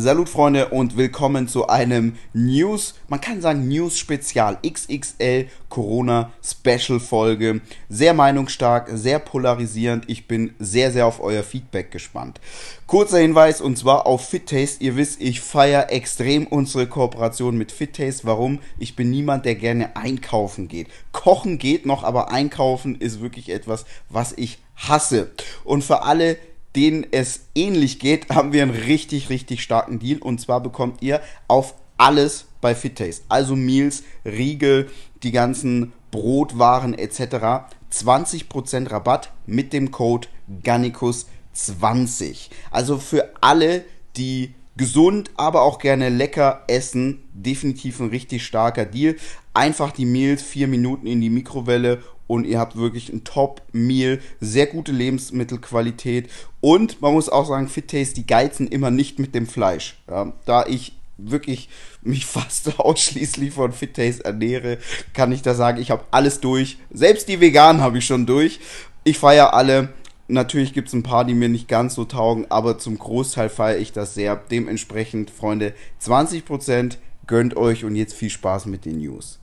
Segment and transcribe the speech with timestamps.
[0.00, 6.98] Salut Freunde und willkommen zu einem News, man kann sagen News Spezial XXL Corona Special
[6.98, 7.60] Folge.
[7.90, 10.04] Sehr meinungsstark, sehr polarisierend.
[10.08, 12.40] Ich bin sehr, sehr auf euer Feedback gespannt.
[12.86, 14.82] Kurzer Hinweis und zwar auf FitTaste.
[14.82, 18.26] Ihr wisst, ich feiere extrem unsere Kooperation mit FitTaste.
[18.26, 18.60] Warum?
[18.78, 20.88] Ich bin niemand, der gerne einkaufen geht.
[21.12, 25.30] Kochen geht noch, aber einkaufen ist wirklich etwas, was ich hasse.
[25.62, 26.38] Und für alle,
[26.76, 30.18] denen es ähnlich geht, haben wir einen richtig, richtig starken Deal.
[30.18, 34.90] Und zwar bekommt ihr auf alles bei FitTaste, also Meals, Riegel,
[35.22, 37.68] die ganzen Brotwaren etc.
[37.92, 40.28] 20% Rabatt mit dem Code
[40.64, 42.48] Gannikus20.
[42.70, 43.84] Also für alle,
[44.16, 49.16] die gesund, aber auch gerne lecker essen, definitiv ein richtig starker Deal.
[49.52, 54.66] Einfach die Meals vier Minuten in die Mikrowelle und ihr habt wirklich ein Top-Meal, sehr
[54.66, 56.30] gute Lebensmittelqualität
[56.60, 60.00] und man muss auch sagen, Fit Taste, die geizen immer nicht mit dem Fleisch.
[60.08, 61.68] Ja, da ich wirklich
[62.02, 64.78] mich fast ausschließlich von Fit Taste ernähre,
[65.12, 66.78] kann ich da sagen, ich habe alles durch.
[66.92, 68.60] Selbst die veganen habe ich schon durch.
[69.02, 69.88] Ich feiere alle.
[70.28, 73.78] Natürlich gibt es ein paar, die mir nicht ganz so taugen, aber zum Großteil feiere
[73.78, 74.36] ich das sehr.
[74.36, 79.39] Dementsprechend, Freunde, 20% gönnt euch und jetzt viel Spaß mit den News.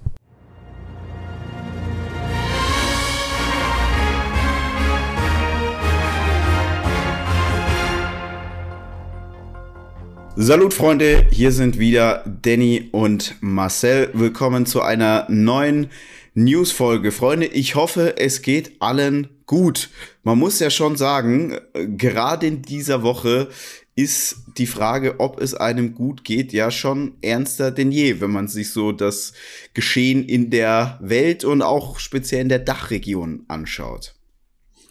[10.40, 14.12] Salut Freunde, hier sind wieder Danny und Marcel.
[14.14, 15.90] Willkommen zu einer neuen
[16.36, 17.12] News-Folge.
[17.12, 19.90] Freunde, ich hoffe, es geht allen gut.
[20.22, 23.50] Man muss ja schon sagen, gerade in dieser Woche
[23.96, 28.48] ist die Frage, ob es einem gut geht, ja schon ernster denn je, wenn man
[28.48, 29.34] sich so das
[29.74, 34.17] Geschehen in der Welt und auch speziell in der Dachregion anschaut.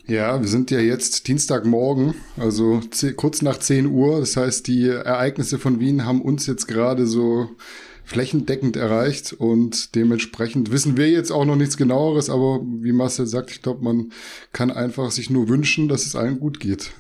[0.09, 2.81] Ja, wir sind ja jetzt Dienstagmorgen, also
[3.17, 4.21] kurz nach 10 Uhr.
[4.21, 7.51] Das heißt, die Ereignisse von Wien haben uns jetzt gerade so
[8.05, 13.50] flächendeckend erreicht und dementsprechend wissen wir jetzt auch noch nichts genaueres, aber wie Marcel sagt,
[13.50, 14.12] ich glaube, man
[14.53, 16.93] kann einfach sich nur wünschen, dass es allen gut geht.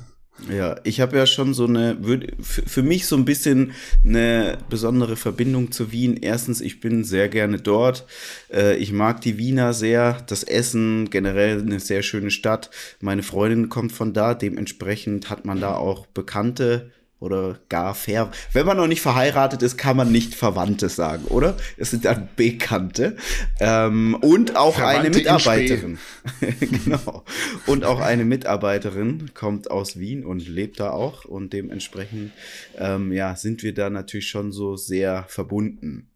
[0.50, 1.96] Ja, ich habe ja schon so eine,
[2.42, 3.72] für mich so ein bisschen
[4.04, 6.18] eine besondere Verbindung zu Wien.
[6.20, 8.04] Erstens, ich bin sehr gerne dort.
[8.52, 12.70] Äh, ich mag die Wiener sehr, das Essen, generell eine sehr schöne Stadt.
[13.00, 18.30] Meine Freundin kommt von da, dementsprechend hat man da auch Bekannte oder gar fair.
[18.52, 21.56] Wenn man noch nicht verheiratet ist, kann man nicht Verwandte sagen, oder?
[21.78, 23.16] Es sind dann Bekannte.
[23.58, 25.98] Ähm, und auch Verwandte eine Mitarbeiterin.
[26.60, 27.24] genau.
[27.66, 31.24] Und auch eine Mitarbeiterin kommt aus Wien und lebt da auch.
[31.24, 32.32] Und dementsprechend,
[32.76, 36.10] ähm, ja, sind wir da natürlich schon so sehr verbunden.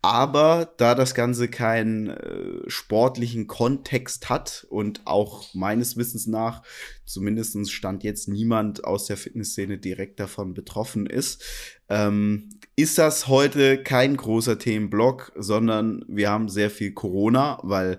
[0.00, 6.62] Aber da das Ganze keinen äh, sportlichen Kontext hat und auch meines Wissens nach
[7.06, 11.42] zumindest stand jetzt niemand aus der Fitnessszene direkt davon betroffen ist,
[11.88, 17.98] ähm, ist das heute kein großer Themenblock, sondern wir haben sehr viel Corona, weil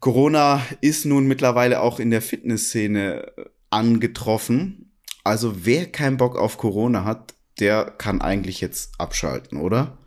[0.00, 4.92] Corona ist nun mittlerweile auch in der Fitnessszene äh, angetroffen.
[5.24, 9.98] Also wer keinen Bock auf Corona hat, der kann eigentlich jetzt abschalten, oder?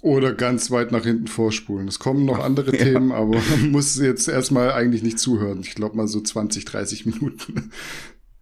[0.00, 1.86] Oder ganz weit nach hinten vorspulen.
[1.86, 2.84] Es kommen noch andere ja.
[2.84, 5.60] Themen, aber man muss jetzt erstmal eigentlich nicht zuhören.
[5.60, 7.70] Ich glaube mal so 20, 30 Minuten.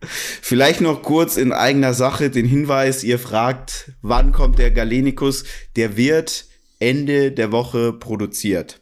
[0.00, 5.44] Vielleicht noch kurz in eigener Sache den Hinweis, ihr fragt, wann kommt der Galenikus?
[5.76, 6.46] Der wird
[6.78, 8.80] Ende der Woche produziert.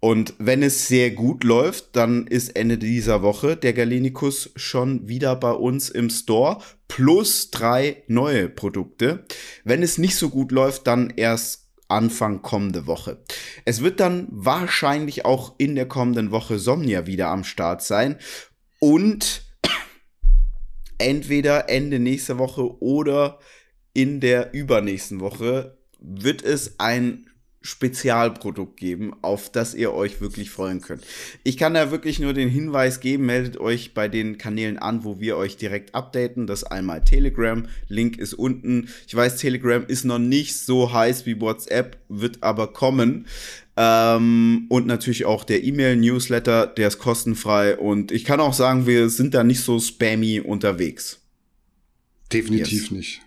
[0.00, 5.34] Und wenn es sehr gut läuft, dann ist Ende dieser Woche der Galenikus schon wieder
[5.34, 6.58] bei uns im Store
[6.88, 9.24] plus drei neue Produkte.
[9.64, 13.22] Wenn es nicht so gut läuft, dann erst Anfang kommende Woche.
[13.64, 18.16] Es wird dann wahrscheinlich auch in der kommenden Woche Somnia wieder am Start sein
[18.80, 19.44] und
[20.98, 23.38] entweder Ende nächster Woche oder
[23.92, 27.30] in der übernächsten Woche wird es ein
[27.64, 31.02] Spezialprodukt geben, auf das ihr euch wirklich freuen könnt.
[31.44, 35.18] Ich kann da wirklich nur den Hinweis geben, meldet euch bei den Kanälen an, wo
[35.18, 36.46] wir euch direkt updaten.
[36.46, 38.88] Das einmal Telegram, Link ist unten.
[39.06, 43.26] Ich weiß, Telegram ist noch nicht so heiß wie WhatsApp, wird aber kommen.
[43.78, 47.78] Ähm, und natürlich auch der E-Mail-Newsletter, der ist kostenfrei.
[47.78, 51.20] Und ich kann auch sagen, wir sind da nicht so spammy unterwegs.
[52.30, 52.90] Definitiv yes.
[52.90, 53.23] nicht.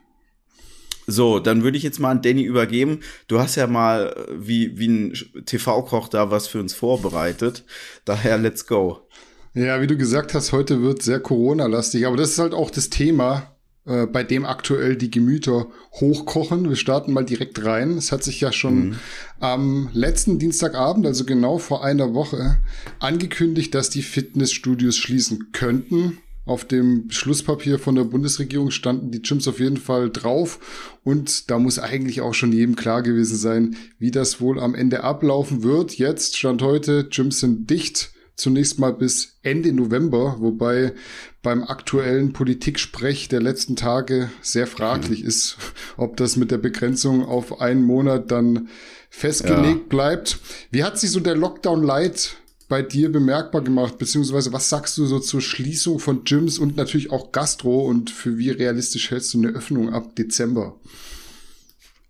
[1.09, 2.99] So, dann würde ich jetzt mal an Danny übergeben.
[3.29, 5.13] Du hast ja mal äh, wie, wie ein
[5.45, 7.63] TV-Koch da was für uns vorbereitet.
[8.03, 9.07] Daher, let's go.
[9.53, 12.89] Ja, wie du gesagt hast, heute wird sehr Corona-lastig, aber das ist halt auch das
[12.89, 13.55] Thema,
[13.85, 16.67] äh, bei dem aktuell die Gemüter hochkochen.
[16.67, 17.97] Wir starten mal direkt rein.
[17.97, 18.95] Es hat sich ja schon mhm.
[19.39, 22.57] am letzten Dienstagabend, also genau vor einer Woche,
[22.99, 26.17] angekündigt, dass die Fitnessstudios schließen könnten
[26.47, 30.97] Auf dem Beschlusspapier von der Bundesregierung standen die Gyms auf jeden Fall drauf.
[31.03, 35.03] Und da muss eigentlich auch schon jedem klar gewesen sein, wie das wohl am Ende
[35.03, 35.97] ablaufen wird.
[35.97, 38.11] Jetzt, Stand heute, Gyms sind dicht.
[38.35, 40.93] Zunächst mal bis Ende November, wobei
[41.41, 45.27] beim aktuellen Politiksprech der letzten Tage sehr fraglich mhm.
[45.27, 45.57] ist,
[45.97, 48.69] ob das mit der Begrenzung auf einen Monat dann
[49.09, 49.89] festgelegt ja.
[49.89, 50.39] bleibt.
[50.71, 53.97] Wie hat sich so der Lockdown Light bei dir bemerkbar gemacht?
[53.97, 58.37] Beziehungsweise was sagst du so zur Schließung von Gyms und natürlich auch Gastro und für
[58.37, 60.79] wie realistisch hältst du eine Öffnung ab Dezember?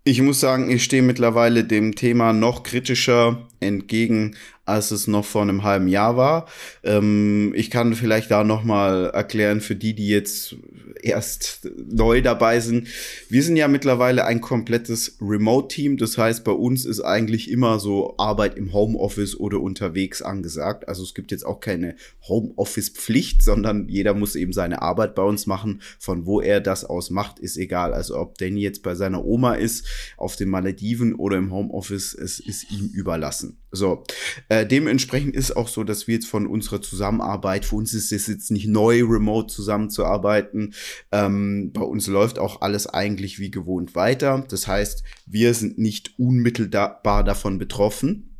[0.04, 4.36] Ich muss sagen, ich stehe mittlerweile dem Thema noch kritischer entgegen,
[4.68, 6.46] als es noch vor einem halben Jahr war.
[6.84, 10.56] Ähm, ich kann vielleicht da noch mal erklären für die, die jetzt
[11.02, 12.88] erst neu dabei sind.
[13.28, 15.96] Wir sind ja mittlerweile ein komplettes Remote-Team.
[15.96, 20.88] Das heißt, bei uns ist eigentlich immer so Arbeit im Homeoffice oder unterwegs angesagt.
[20.88, 21.96] Also es gibt jetzt auch keine
[22.28, 25.82] Homeoffice-Pflicht, sondern jeder muss eben seine Arbeit bei uns machen.
[25.98, 27.94] Von wo er das aus macht, ist egal.
[27.94, 29.86] Also ob Danny jetzt bei seiner Oma ist,
[30.16, 33.58] auf den Malediven oder im Homeoffice, es ist ihm überlassen.
[33.70, 34.04] So,
[34.48, 38.26] äh, dementsprechend ist auch so, dass wir jetzt von unserer Zusammenarbeit, für uns ist es
[38.26, 40.74] jetzt nicht neu, remote zusammenzuarbeiten.
[41.12, 44.44] Ähm, bei uns läuft auch alles eigentlich wie gewohnt weiter.
[44.48, 48.36] Das heißt, wir sind nicht unmittelbar davon betroffen.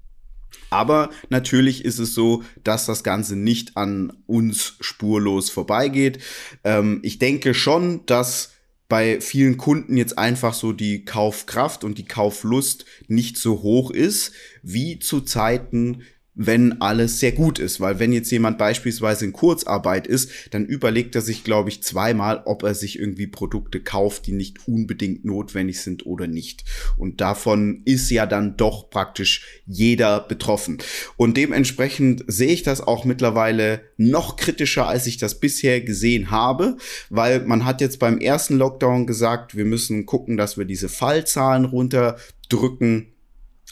[0.71, 6.19] Aber natürlich ist es so, dass das Ganze nicht an uns spurlos vorbeigeht.
[6.65, 8.53] Ähm, ich denke schon, dass
[8.89, 14.33] bei vielen Kunden jetzt einfach so die Kaufkraft und die Kauflust nicht so hoch ist
[14.63, 16.03] wie zu Zeiten
[16.39, 17.81] wenn alles sehr gut ist.
[17.81, 22.43] Weil wenn jetzt jemand beispielsweise in Kurzarbeit ist, dann überlegt er sich, glaube ich, zweimal,
[22.47, 26.65] ob er sich irgendwie Produkte kauft, die nicht unbedingt notwendig sind oder nicht.
[26.97, 30.79] Und davon ist ja dann doch praktisch jeder betroffen.
[31.17, 36.77] Und dementsprechend sehe ich das auch mittlerweile noch kritischer, als ich das bisher gesehen habe,
[37.11, 41.65] weil man hat jetzt beim ersten Lockdown gesagt, wir müssen gucken, dass wir diese Fallzahlen
[41.65, 43.09] runterdrücken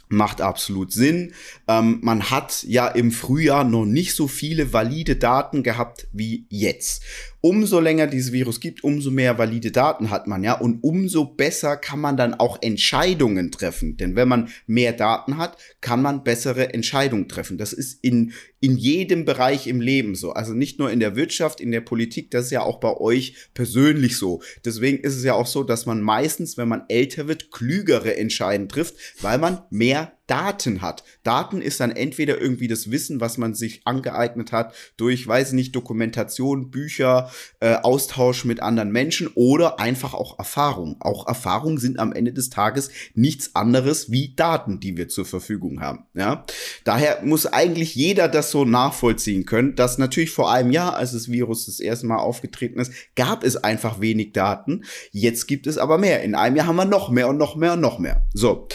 [0.09, 1.33] macht absolut Sinn.
[1.69, 7.03] Ähm, man hat ja im Frühjahr noch nicht so viele valide Daten gehabt wie jetzt
[7.41, 11.77] umso länger dieses Virus gibt, umso mehr valide Daten hat man, ja, und umso besser
[11.77, 13.97] kann man dann auch Entscheidungen treffen.
[13.97, 17.59] Denn wenn man mehr Daten hat, kann man bessere Entscheidungen treffen.
[17.59, 20.33] Das ist in, in jedem Bereich im Leben so.
[20.33, 23.37] Also nicht nur in der Wirtschaft, in der Politik, das ist ja auch bei euch
[23.55, 24.43] persönlich so.
[24.65, 28.69] Deswegen ist es ja auch so, dass man meistens, wenn man älter wird, klügere Entscheidungen
[28.69, 31.05] trifft, weil man mehr Daten hat.
[31.23, 35.75] Daten ist dann entweder irgendwie das Wissen, was man sich angeeignet hat durch, weiß nicht,
[35.75, 37.31] Dokumentation, Bücher,
[37.61, 40.97] äh, Austausch mit anderen Menschen oder einfach auch Erfahrung.
[41.01, 45.81] Auch Erfahrungen sind am Ende des Tages nichts anderes wie Daten, die wir zur Verfügung
[45.81, 46.07] haben.
[46.15, 46.45] Ja,
[46.85, 51.31] daher muss eigentlich jeder das so nachvollziehen können, dass natürlich vor einem Jahr, als das
[51.31, 54.85] Virus das erste Mal aufgetreten ist, gab es einfach wenig Daten.
[55.13, 56.23] Jetzt gibt es aber mehr.
[56.23, 58.27] In einem Jahr haben wir noch mehr und noch mehr und noch mehr.
[58.35, 58.69] So.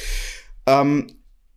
[0.67, 1.07] Ähm,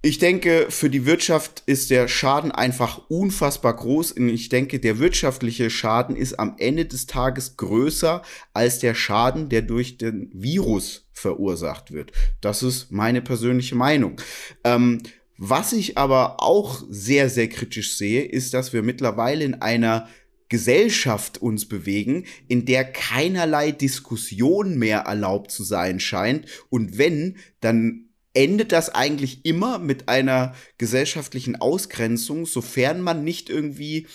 [0.05, 4.13] ich denke, für die Wirtschaft ist der Schaden einfach unfassbar groß.
[4.13, 8.21] Und ich denke, der wirtschaftliche Schaden ist am Ende des Tages größer
[8.53, 12.13] als der Schaden, der durch den Virus verursacht wird.
[12.43, 14.21] Das ist meine persönliche Meinung.
[14.63, 15.01] Ähm,
[15.39, 20.07] was ich aber auch sehr, sehr kritisch sehe, ist, dass wir mittlerweile in einer
[20.51, 26.47] Gesellschaft uns bewegen, in der keinerlei Diskussion mehr erlaubt zu sein scheint.
[26.69, 28.04] Und wenn, dann
[28.35, 34.07] endet das eigentlich immer mit einer gesellschaftlichen Ausgrenzung, sofern man nicht irgendwie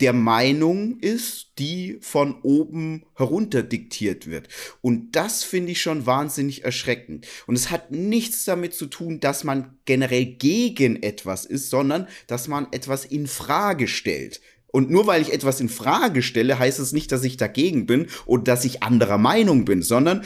[0.00, 4.48] der Meinung ist, die von oben herunter diktiert wird.
[4.82, 7.26] Und das finde ich schon wahnsinnig erschreckend.
[7.46, 12.46] Und es hat nichts damit zu tun, dass man generell gegen etwas ist, sondern dass
[12.46, 14.42] man etwas in Frage stellt.
[14.76, 18.08] Und nur weil ich etwas in Frage stelle, heißt es nicht, dass ich dagegen bin
[18.26, 20.22] oder dass ich anderer Meinung bin, sondern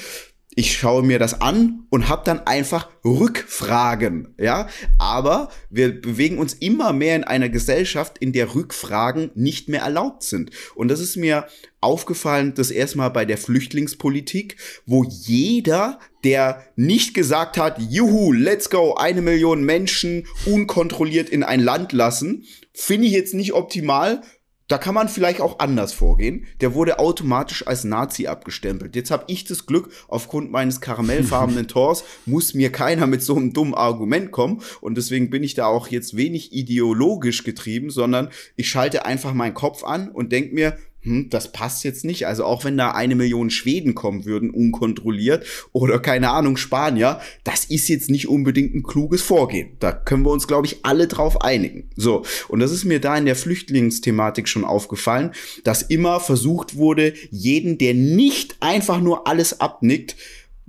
[0.57, 4.69] ich schaue mir das an und habe dann einfach Rückfragen, ja.
[4.99, 10.25] Aber wir bewegen uns immer mehr in einer Gesellschaft, in der Rückfragen nicht mehr erlaubt
[10.25, 10.51] sind.
[10.75, 11.47] Und das ist mir
[11.81, 18.95] aufgefallen, das erstmal bei der Flüchtlingspolitik, wo jeder, der nicht gesagt hat, juhu, let's go,
[18.95, 24.23] eine Million Menschen unkontrolliert in ein Land lassen, finde ich jetzt nicht optimal,
[24.71, 26.47] da kann man vielleicht auch anders vorgehen.
[26.61, 28.95] Der wurde automatisch als Nazi abgestempelt.
[28.95, 33.53] Jetzt habe ich das Glück, aufgrund meines karamellfarbenen Tors muss mir keiner mit so einem
[33.53, 34.63] dummen Argument kommen.
[34.81, 39.55] Und deswegen bin ich da auch jetzt wenig ideologisch getrieben, sondern ich schalte einfach meinen
[39.55, 42.27] Kopf an und denk mir, hm, das passt jetzt nicht.
[42.27, 47.65] Also auch wenn da eine Million Schweden kommen würden, unkontrolliert, oder keine Ahnung, Spanier, das
[47.65, 49.77] ist jetzt nicht unbedingt ein kluges Vorgehen.
[49.79, 51.89] Da können wir uns, glaube ich, alle drauf einigen.
[51.97, 55.33] So, und das ist mir da in der Flüchtlingsthematik schon aufgefallen,
[55.65, 60.17] dass immer versucht wurde, jeden, der nicht einfach nur alles abnickt,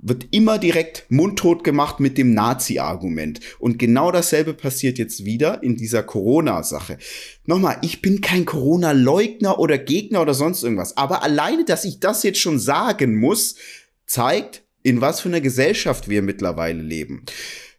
[0.02, 3.40] wird immer direkt mundtot gemacht mit dem Nazi-Argument.
[3.60, 6.98] Und genau dasselbe passiert jetzt wieder in dieser Corona-Sache.
[7.46, 10.96] Nochmal, ich bin kein Corona-Leugner oder Gegner oder sonst irgendwas.
[10.96, 13.54] Aber alleine, dass ich das jetzt schon sagen muss,
[14.04, 17.24] zeigt, in was für einer Gesellschaft wir mittlerweile leben.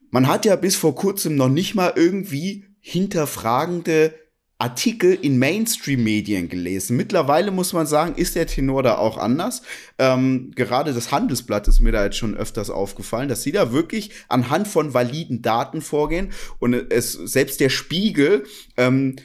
[0.10, 4.14] Man hat ja bis vor kurzem noch nicht mal irgendwie hinterfragende
[4.60, 6.96] Artikel in Mainstream-Medien gelesen.
[6.96, 9.62] Mittlerweile muss man sagen, ist der Tenor da auch anders.
[9.98, 14.12] Ähm, gerade das Handelsblatt ist mir da jetzt schon öfters aufgefallen, dass sie da wirklich
[14.30, 18.46] anhand von validen Daten vorgehen und es selbst der Spiegel
[18.78, 19.18] ähm,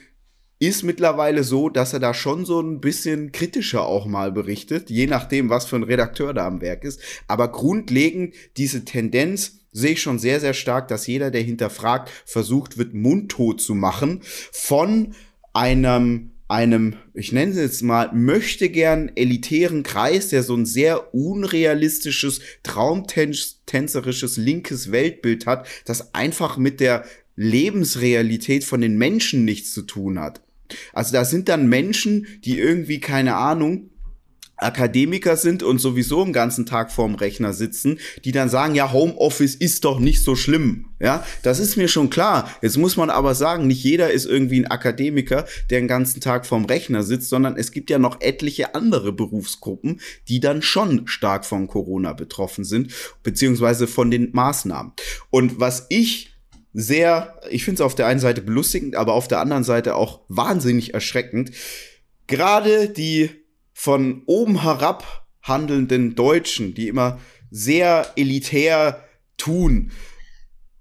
[0.59, 5.07] ist mittlerweile so, dass er da schon so ein bisschen kritischer auch mal berichtet, je
[5.07, 7.00] nachdem, was für ein Redakteur da am Werk ist.
[7.29, 12.79] Aber grundlegend diese Tendenz sehe ich schon sehr, sehr stark, dass jeder, der hinterfragt, versucht
[12.79, 14.21] wird, mundtot zu machen
[14.53, 15.15] von
[15.53, 21.15] einem einem, ich nenne es jetzt mal, möchte gern elitären Kreis, der so ein sehr
[21.15, 27.05] unrealistisches, traumtänzerisches linkes Weltbild hat, das einfach mit der
[27.37, 30.41] Lebensrealität von den Menschen nichts zu tun hat.
[30.93, 33.91] Also da sind dann Menschen, die irgendwie, keine Ahnung,
[34.59, 39.55] Akademiker sind und sowieso den ganzen Tag vorm Rechner sitzen, die dann sagen, ja, Homeoffice
[39.55, 40.87] ist doch nicht so schlimm.
[41.01, 42.51] Ja, das ist mir schon klar.
[42.61, 46.45] Jetzt muss man aber sagen, nicht jeder ist irgendwie ein Akademiker, der den ganzen Tag
[46.45, 51.47] vorm Rechner sitzt, sondern es gibt ja noch etliche andere Berufsgruppen, die dann schon stark
[51.47, 54.93] von Corona betroffen sind, beziehungsweise von den Maßnahmen.
[55.31, 56.38] Und was ich
[56.73, 60.21] sehr, ich finde es auf der einen Seite belustigend, aber auf der anderen Seite auch
[60.29, 61.51] wahnsinnig erschreckend.
[62.27, 63.31] Gerade die
[63.73, 67.19] von oben herab handelnden Deutschen, die immer
[67.51, 69.05] sehr elitär
[69.37, 69.93] tun,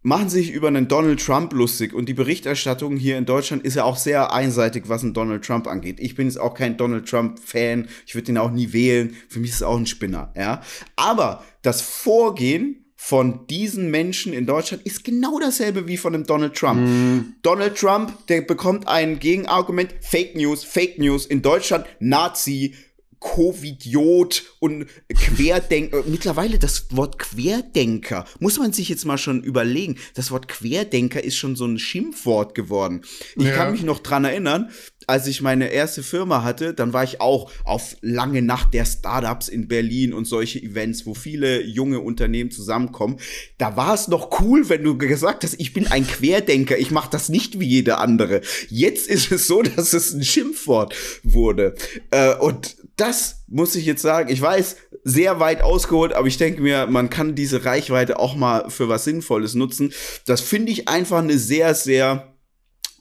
[0.01, 3.83] machen sich über einen Donald Trump lustig und die Berichterstattung hier in Deutschland ist ja
[3.83, 5.99] auch sehr einseitig, was einen Donald Trump angeht.
[5.99, 9.39] Ich bin jetzt auch kein Donald Trump Fan, ich würde ihn auch nie wählen, für
[9.39, 10.61] mich ist es auch ein Spinner, ja.
[10.95, 16.55] Aber das Vorgehen von diesen Menschen in Deutschland ist genau dasselbe wie von dem Donald
[16.55, 16.81] Trump.
[16.81, 17.35] Mm.
[17.43, 22.73] Donald Trump, der bekommt ein Gegenargument, Fake News, Fake News in Deutschland, Nazi,
[23.19, 26.03] Covidiot und Querdenker.
[26.07, 29.97] Mittlerweile das Wort Querdenker muss man sich jetzt mal schon überlegen.
[30.15, 33.03] Das Wort Querdenker ist schon so ein Schimpfwort geworden.
[33.35, 33.55] Ich ja.
[33.55, 34.71] kann mich noch dran erinnern,
[35.07, 39.47] als ich meine erste Firma hatte, dann war ich auch auf lange Nacht der Startups
[39.47, 43.17] in Berlin und solche Events, wo viele junge Unternehmen zusammenkommen.
[43.57, 47.09] Da war es noch cool, wenn du gesagt hast, ich bin ein Querdenker, ich mache
[47.09, 48.41] das nicht wie jeder andere.
[48.67, 51.75] Jetzt ist es so, dass es ein Schimpfwort wurde.
[52.11, 56.61] Äh, und das muss ich jetzt sagen, ich weiß, sehr weit ausgeholt, aber ich denke
[56.61, 59.93] mir, man kann diese Reichweite auch mal für was Sinnvolles nutzen.
[60.25, 62.33] Das finde ich einfach eine sehr, sehr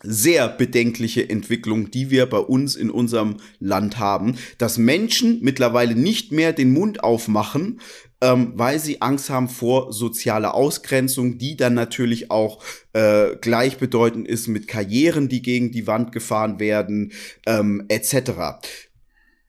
[0.06, 6.32] sehr bedenkliche Entwicklung, die wir bei uns in unserem Land haben, dass Menschen mittlerweile nicht
[6.32, 7.80] mehr den Mund aufmachen,
[8.22, 12.62] ähm, weil sie Angst haben vor sozialer Ausgrenzung, die dann natürlich auch
[12.94, 17.12] äh, gleichbedeutend ist mit Karrieren, die gegen die Wand gefahren werden,
[17.44, 18.58] ähm, etc.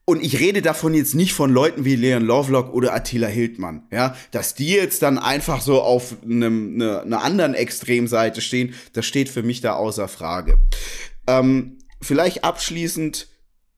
[0.10, 4.16] Und ich rede davon jetzt nicht von Leuten wie Leon Lovelock oder Attila Hildmann, ja,
[4.32, 9.28] dass die jetzt dann einfach so auf einem, ne, einer anderen Extremseite stehen, das steht
[9.28, 10.60] für mich da außer Frage.
[11.28, 13.28] Ähm, vielleicht abschließend,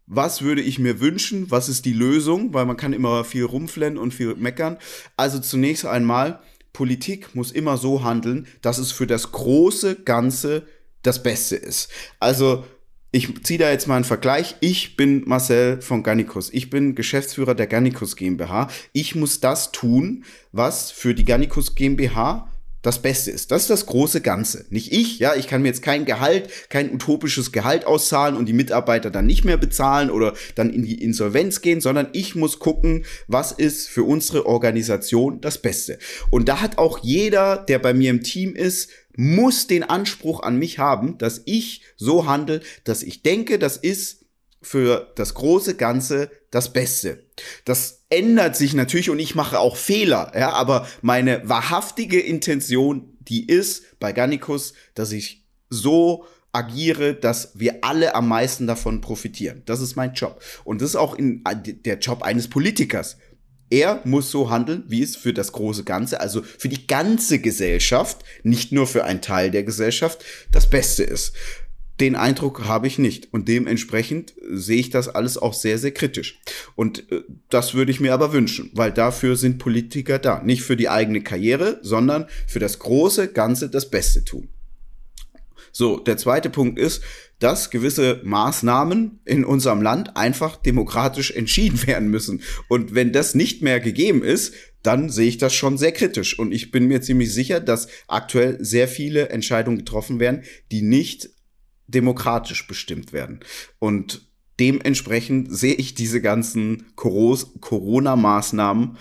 [0.05, 1.50] was würde ich mir wünschen?
[1.50, 2.53] Was ist die Lösung?
[2.53, 4.77] Weil man kann immer viel rumflennen und viel meckern.
[5.17, 6.41] Also zunächst einmal,
[6.74, 10.67] Politik muss immer so handeln, dass es für das große Ganze
[11.01, 11.89] das Beste ist.
[12.19, 12.65] Also
[13.12, 14.56] ich ziehe da jetzt mal einen Vergleich.
[14.60, 16.54] Ich bin Marcel von Gannikus.
[16.54, 18.70] Ich bin Geschäftsführer der Gannikus GmbH.
[18.94, 22.48] Ich muss das tun, was für die Gannikus GmbH
[22.81, 23.51] das Beste ist.
[23.51, 24.65] Das ist das große Ganze.
[24.69, 28.53] Nicht ich, ja, ich kann mir jetzt kein Gehalt, kein utopisches Gehalt auszahlen und die
[28.53, 33.05] Mitarbeiter dann nicht mehr bezahlen oder dann in die Insolvenz gehen, sondern ich muss gucken,
[33.27, 36.00] was ist für unsere Organisation das Beste.
[36.29, 40.57] Und da hat auch jeder, der bei mir im Team ist, muss den Anspruch an
[40.57, 44.25] mich haben, dass ich so handle, dass ich denke, das ist
[44.62, 47.25] für das große Ganze das Beste.
[47.65, 53.48] Das ändert sich natürlich und ich mache auch Fehler, ja, aber meine wahrhaftige Intention, die
[53.48, 59.62] ist bei Gannikus, dass ich so agiere, dass wir alle am meisten davon profitieren.
[59.65, 60.41] Das ist mein Job.
[60.63, 61.44] Und das ist auch in,
[61.86, 63.18] der Job eines Politikers.
[63.70, 68.24] Er muss so handeln, wie es für das große Ganze, also für die ganze Gesellschaft,
[68.41, 71.34] nicht nur für einen Teil der Gesellschaft, das Beste ist.
[72.00, 73.34] Den Eindruck habe ich nicht.
[73.34, 76.39] Und dementsprechend sehe ich das alles auch sehr, sehr kritisch.
[76.75, 80.41] Und äh, das würde ich mir aber wünschen, weil dafür sind Politiker da.
[80.41, 84.50] Nicht für die eigene Karriere, sondern für das große Ganze das Beste tun.
[85.72, 87.03] So, der zweite Punkt ist,
[87.39, 92.41] dass gewisse Maßnahmen in unserem Land einfach demokratisch entschieden werden müssen.
[92.68, 94.53] Und wenn das nicht mehr gegeben ist,
[94.84, 96.39] dann sehe ich das schon sehr kritisch.
[96.39, 101.29] Und ich bin mir ziemlich sicher, dass aktuell sehr viele Entscheidungen getroffen werden, die nicht
[101.93, 103.39] demokratisch bestimmt werden.
[103.79, 104.27] Und
[104.60, 108.98] dementsprechend sehe ich diese ganzen Corona-Maßnahmen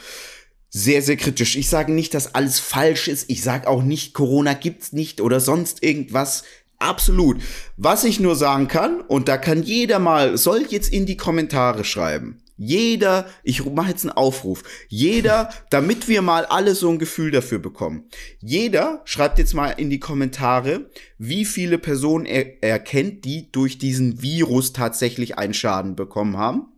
[0.70, 1.56] sehr, sehr kritisch.
[1.56, 3.30] Ich sage nicht, dass alles falsch ist.
[3.30, 6.44] Ich sage auch nicht, Corona gibt's nicht oder sonst irgendwas.
[6.78, 7.40] Absolut.
[7.76, 11.84] Was ich nur sagen kann, und da kann jeder mal, soll jetzt in die Kommentare
[11.84, 12.42] schreiben.
[12.60, 14.64] Jeder, ich mache jetzt einen Aufruf.
[14.88, 18.10] Jeder, damit wir mal alle so ein Gefühl dafür bekommen.
[18.40, 23.78] Jeder schreibt jetzt mal in die Kommentare, wie viele Personen er, er kennt, die durch
[23.78, 26.72] diesen Virus tatsächlich einen Schaden bekommen haben.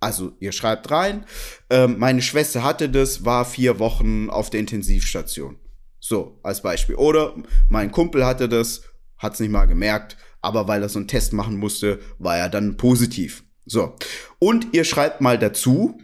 [0.00, 1.26] Also ihr schreibt rein,
[1.68, 5.58] äh, meine Schwester hatte das, war vier Wochen auf der Intensivstation.
[6.00, 6.94] So, als Beispiel.
[6.94, 7.34] Oder
[7.68, 8.82] mein Kumpel hatte das,
[9.18, 12.48] hat es nicht mal gemerkt, aber weil er so einen Test machen musste, war er
[12.48, 13.44] dann positiv.
[13.68, 13.94] So.
[14.38, 16.00] Und ihr schreibt mal dazu,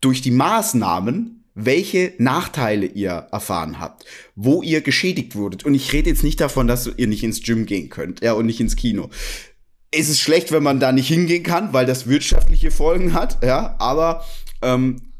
[0.00, 5.64] durch die Maßnahmen, welche Nachteile ihr erfahren habt, wo ihr geschädigt wurdet.
[5.64, 8.46] Und ich rede jetzt nicht davon, dass ihr nicht ins Gym gehen könnt, ja, und
[8.46, 9.08] nicht ins Kino.
[9.90, 13.76] Es ist schlecht, wenn man da nicht hingehen kann, weil das wirtschaftliche Folgen hat, ja,
[13.78, 14.24] aber
[14.60, 15.12] ähm,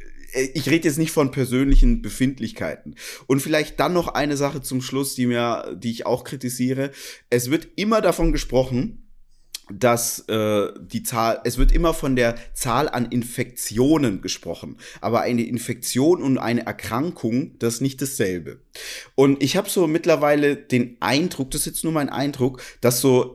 [0.52, 2.96] ich rede jetzt nicht von persönlichen Befindlichkeiten.
[3.28, 6.90] Und vielleicht dann noch eine Sache zum Schluss, die mir, die ich auch kritisiere.
[7.30, 9.03] Es wird immer davon gesprochen,
[9.70, 15.42] dass äh, die Zahl, es wird immer von der Zahl an Infektionen gesprochen, aber eine
[15.42, 18.58] Infektion und eine Erkrankung, das ist nicht dasselbe.
[19.14, 23.34] Und ich habe so mittlerweile den Eindruck, das ist jetzt nur mein Eindruck, dass so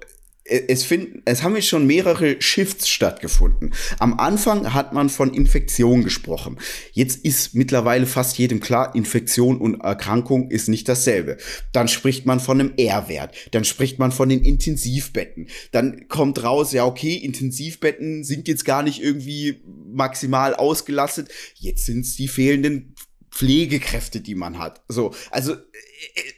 [0.49, 3.73] es finden, es haben jetzt schon mehrere Shifts stattgefunden.
[3.99, 6.57] Am Anfang hat man von Infektion gesprochen.
[6.91, 11.37] Jetzt ist mittlerweile fast jedem klar, Infektion und Erkrankung ist nicht dasselbe.
[11.71, 13.35] Dann spricht man von einem R-Wert.
[13.51, 15.47] Dann spricht man von den Intensivbetten.
[15.71, 21.29] Dann kommt raus, ja, okay, Intensivbetten sind jetzt gar nicht irgendwie maximal ausgelastet.
[21.55, 22.95] Jetzt sind es die fehlenden
[23.31, 24.81] Pflegekräfte, die man hat.
[24.87, 25.57] So, also äh,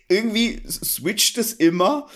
[0.10, 2.08] irgendwie switcht es immer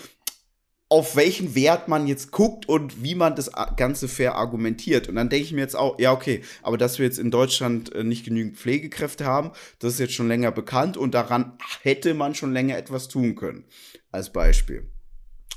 [0.88, 5.08] auf welchen Wert man jetzt guckt und wie man das Ganze fair argumentiert.
[5.08, 7.92] Und dann denke ich mir jetzt auch, ja, okay, aber dass wir jetzt in Deutschland
[7.92, 12.36] äh, nicht genügend Pflegekräfte haben, das ist jetzt schon länger bekannt und daran hätte man
[12.36, 13.64] schon länger etwas tun können.
[14.12, 14.88] Als Beispiel.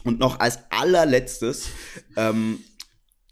[0.04, 1.70] Und noch als allerletztes,
[2.16, 2.60] ähm,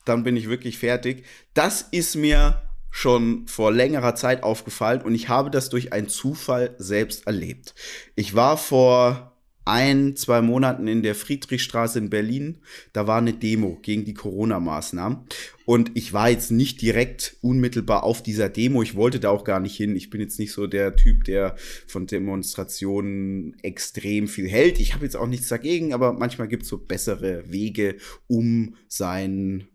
[0.06, 1.26] dann bin ich wirklich fertig.
[1.54, 6.76] Das ist mir schon vor längerer Zeit aufgefallen und ich habe das durch einen Zufall
[6.78, 7.74] selbst erlebt.
[8.16, 9.37] Ich war vor
[9.68, 12.60] ein, zwei Monaten in der Friedrichstraße in Berlin.
[12.94, 15.20] Da war eine Demo gegen die Corona-Maßnahmen.
[15.66, 18.82] Und ich war jetzt nicht direkt unmittelbar auf dieser Demo.
[18.82, 19.96] Ich wollte da auch gar nicht hin.
[19.96, 21.56] Ich bin jetzt nicht so der Typ, der
[21.88, 24.80] von Demonstrationen extrem viel hält.
[24.80, 29.68] Ich habe jetzt auch nichts dagegen, aber manchmal gibt es so bessere Wege, um seinen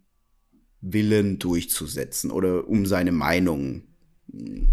[0.81, 3.91] Willen durchzusetzen oder um seine Meinung
[4.28, 4.68] den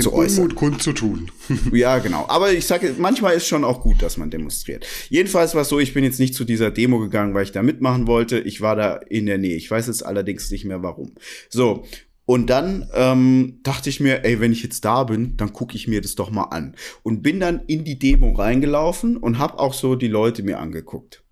[0.00, 0.44] zu äußern.
[0.44, 1.30] Unmut kundzutun.
[1.72, 2.26] ja, genau.
[2.28, 4.86] Aber ich sage, manchmal ist schon auch gut, dass man demonstriert.
[5.08, 7.62] Jedenfalls war es so, ich bin jetzt nicht zu dieser Demo gegangen, weil ich da
[7.62, 8.38] mitmachen wollte.
[8.40, 9.56] Ich war da in der Nähe.
[9.56, 11.12] Ich weiß jetzt allerdings nicht mehr warum.
[11.48, 11.84] So.
[12.24, 15.88] Und dann ähm, dachte ich mir, ey, wenn ich jetzt da bin, dann gucke ich
[15.88, 16.74] mir das doch mal an.
[17.02, 21.24] Und bin dann in die Demo reingelaufen und habe auch so die Leute mir angeguckt.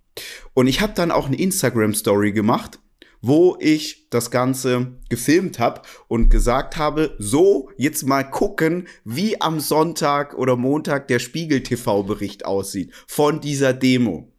[0.54, 2.78] Und ich habe dann auch eine Instagram-Story gemacht
[3.26, 9.58] wo ich das Ganze gefilmt habe und gesagt habe, so, jetzt mal gucken, wie am
[9.58, 14.32] Sonntag oder Montag der Spiegel TV-Bericht aussieht von dieser Demo.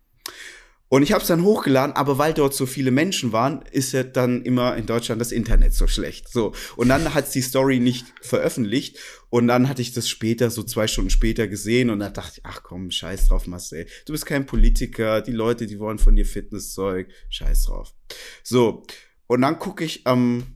[0.90, 4.04] Und ich habe es dann hochgeladen, aber weil dort so viele Menschen waren, ist ja
[4.04, 6.30] dann immer in Deutschland das Internet so schlecht.
[6.30, 6.54] So.
[6.78, 8.98] Und dann hat die Story nicht veröffentlicht.
[9.30, 12.46] Und dann hatte ich das später, so zwei Stunden später gesehen und dann dachte ich,
[12.46, 13.86] ach komm, scheiß drauf, Marcel.
[14.06, 17.94] Du bist kein Politiker, die Leute, die wollen von dir Fitnesszeug, scheiß drauf.
[18.44, 18.84] So.
[19.28, 20.56] Und dann gucke ich am,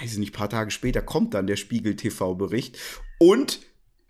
[0.00, 2.78] weiß ich nicht, paar Tage später kommt dann der Spiegel TV-Bericht
[3.18, 3.60] und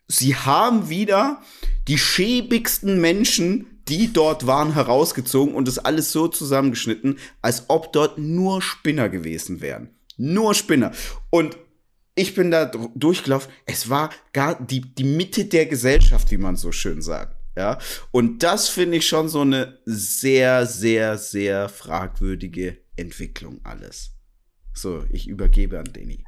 [0.09, 1.41] sie haben wieder
[1.87, 8.17] die schäbigsten Menschen die dort waren, herausgezogen und das alles so zusammengeschnitten, als ob dort
[8.17, 9.91] nur Spinner gewesen wären.
[10.17, 10.93] Nur Spinner.
[11.29, 11.59] Und
[12.15, 13.53] ich bin da durchgelaufen.
[13.67, 17.37] Es war gar die, die Mitte der Gesellschaft, wie man so schön sagt.
[17.55, 17.79] Ja.
[18.13, 24.13] Und das finde ich schon so eine sehr, sehr, sehr fragwürdige Entwicklung alles.
[24.73, 26.25] So, ich übergebe an Denny.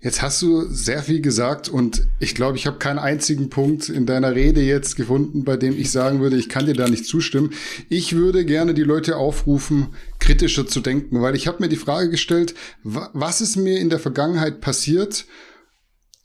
[0.00, 4.06] Jetzt hast du sehr viel gesagt und ich glaube, ich habe keinen einzigen Punkt in
[4.06, 7.50] deiner Rede jetzt gefunden, bei dem ich sagen würde, ich kann dir da nicht zustimmen.
[7.88, 9.88] Ich würde gerne die Leute aufrufen,
[10.20, 12.54] kritischer zu denken, weil ich habe mir die Frage gestellt,
[12.84, 15.26] was ist mir in der Vergangenheit passiert,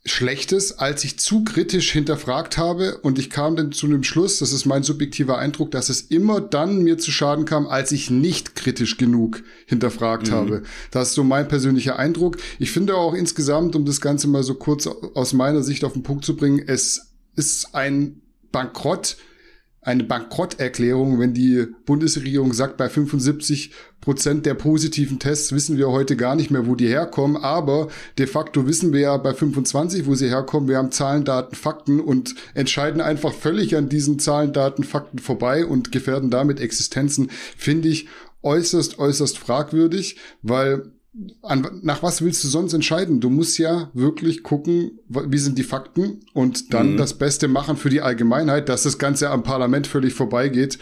[0.05, 4.51] Schlechtes, als ich zu kritisch hinterfragt habe und ich kam dann zu dem Schluss, das
[4.51, 8.55] ist mein subjektiver Eindruck, dass es immer dann mir zu Schaden kam, als ich nicht
[8.55, 10.33] kritisch genug hinterfragt mhm.
[10.33, 10.63] habe.
[10.91, 12.35] Das ist so mein persönlicher Eindruck.
[12.59, 16.03] Ich finde auch insgesamt, um das Ganze mal so kurz aus meiner Sicht auf den
[16.03, 19.15] Punkt zu bringen, es ist ein Bankrott,
[19.83, 26.17] eine Bankrotterklärung, wenn die Bundesregierung sagt, bei 75 Prozent der positiven Tests wissen wir heute
[26.17, 27.37] gar nicht mehr, wo die herkommen.
[27.37, 30.67] Aber de facto wissen wir ja bei 25, wo sie herkommen.
[30.67, 35.65] Wir haben Zahlen, Daten, Fakten und entscheiden einfach völlig an diesen Zahlen, Daten, Fakten vorbei
[35.65, 38.07] und gefährden damit Existenzen, finde ich
[38.41, 40.91] äußerst, äußerst fragwürdig, weil
[41.41, 43.19] an, nach was willst du sonst entscheiden?
[43.19, 46.97] Du musst ja wirklich gucken, wie sind die Fakten und dann mhm.
[46.97, 50.79] das Beste machen für die Allgemeinheit, dass das Ganze am Parlament völlig vorbeigeht.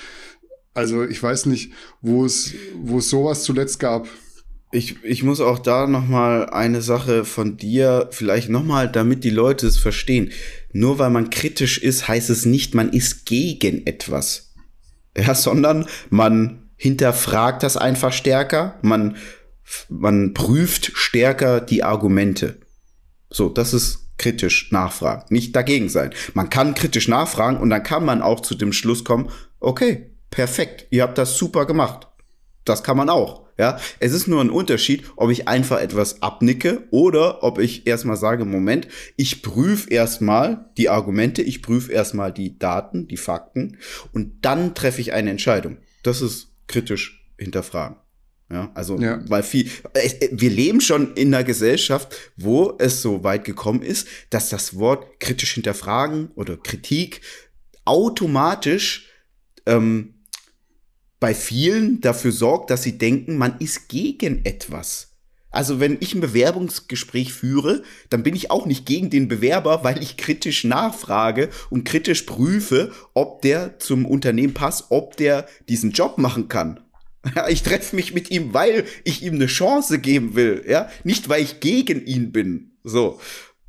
[0.74, 4.08] Also ich weiß nicht, wo es, wo es sowas zuletzt gab.
[4.74, 9.26] Ich, ich muss auch da noch mal eine Sache von dir, vielleicht noch mal, damit
[9.26, 10.32] die Leute es verstehen.
[10.72, 14.54] Nur weil man kritisch ist, heißt es nicht, man ist gegen etwas.
[15.18, 19.18] Ja, sondern man hinterfragt das einfach stärker, man
[19.90, 22.60] man prüft stärker die Argumente.
[23.30, 26.14] So, das ist kritisch nachfragen, nicht dagegen sein.
[26.34, 30.88] Man kann kritisch nachfragen und dann kann man auch zu dem Schluss kommen, okay, perfekt,
[30.92, 32.08] ihr habt das super gemacht.
[32.66, 33.42] Das kann man auch.
[33.58, 38.16] Ja, es ist nur ein Unterschied, ob ich einfach etwas abnicke oder ob ich erstmal
[38.16, 43.78] sage, Moment, ich prüfe erstmal die Argumente, ich prüfe erstmal die Daten, die Fakten
[44.14, 45.78] und dann treffe ich eine Entscheidung.
[46.02, 47.98] Das ist kritisch hinterfragen.
[48.52, 49.22] Ja, also, ja.
[49.30, 54.08] weil viel, äh, wir leben schon in einer Gesellschaft, wo es so weit gekommen ist,
[54.30, 57.22] dass das Wort kritisch hinterfragen oder Kritik
[57.86, 59.08] automatisch
[59.66, 60.16] ähm,
[61.22, 65.12] bei vielen dafür sorgt, dass sie denken, man ist gegen etwas.
[65.52, 70.02] Also wenn ich ein Bewerbungsgespräch führe, dann bin ich auch nicht gegen den Bewerber, weil
[70.02, 76.18] ich kritisch nachfrage und kritisch prüfe, ob der zum Unternehmen passt, ob der diesen Job
[76.18, 76.80] machen kann.
[77.36, 81.30] Ja, ich treffe mich mit ihm, weil ich ihm eine Chance geben will, ja, nicht
[81.30, 82.72] weil ich gegen ihn bin.
[82.84, 83.20] So,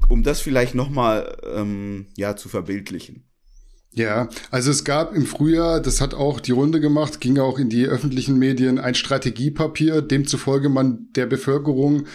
[0.08, 3.24] um das vielleicht noch mal ähm, ja zu verbildlichen.
[3.94, 7.68] Ja, also es gab im Frühjahr, das hat auch die Runde gemacht, ging auch in
[7.68, 12.06] die öffentlichen Medien ein Strategiepapier, demzufolge man der Bevölkerung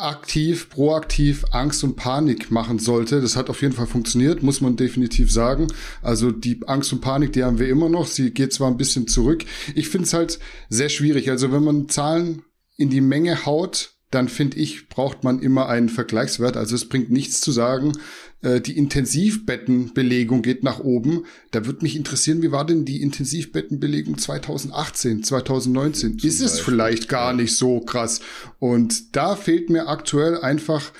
[0.00, 3.20] aktiv, proaktiv Angst und Panik machen sollte.
[3.20, 5.68] Das hat auf jeden Fall funktioniert, muss man definitiv sagen.
[6.02, 8.06] Also die Angst und Panik, die haben wir immer noch.
[8.06, 9.44] Sie geht zwar ein bisschen zurück.
[9.74, 11.30] Ich finde es halt sehr schwierig.
[11.30, 12.42] Also wenn man Zahlen
[12.76, 16.56] in die Menge haut, dann finde ich, braucht man immer einen Vergleichswert.
[16.56, 17.92] Also es bringt nichts zu sagen,
[18.42, 21.24] äh, die Intensivbettenbelegung geht nach oben.
[21.50, 26.18] Da würde mich interessieren, wie war denn die Intensivbettenbelegung 2018, 2019?
[26.18, 26.74] Zum Ist es Beispiel.
[26.74, 28.20] vielleicht gar nicht so krass?
[28.58, 30.92] Und da fehlt mir aktuell einfach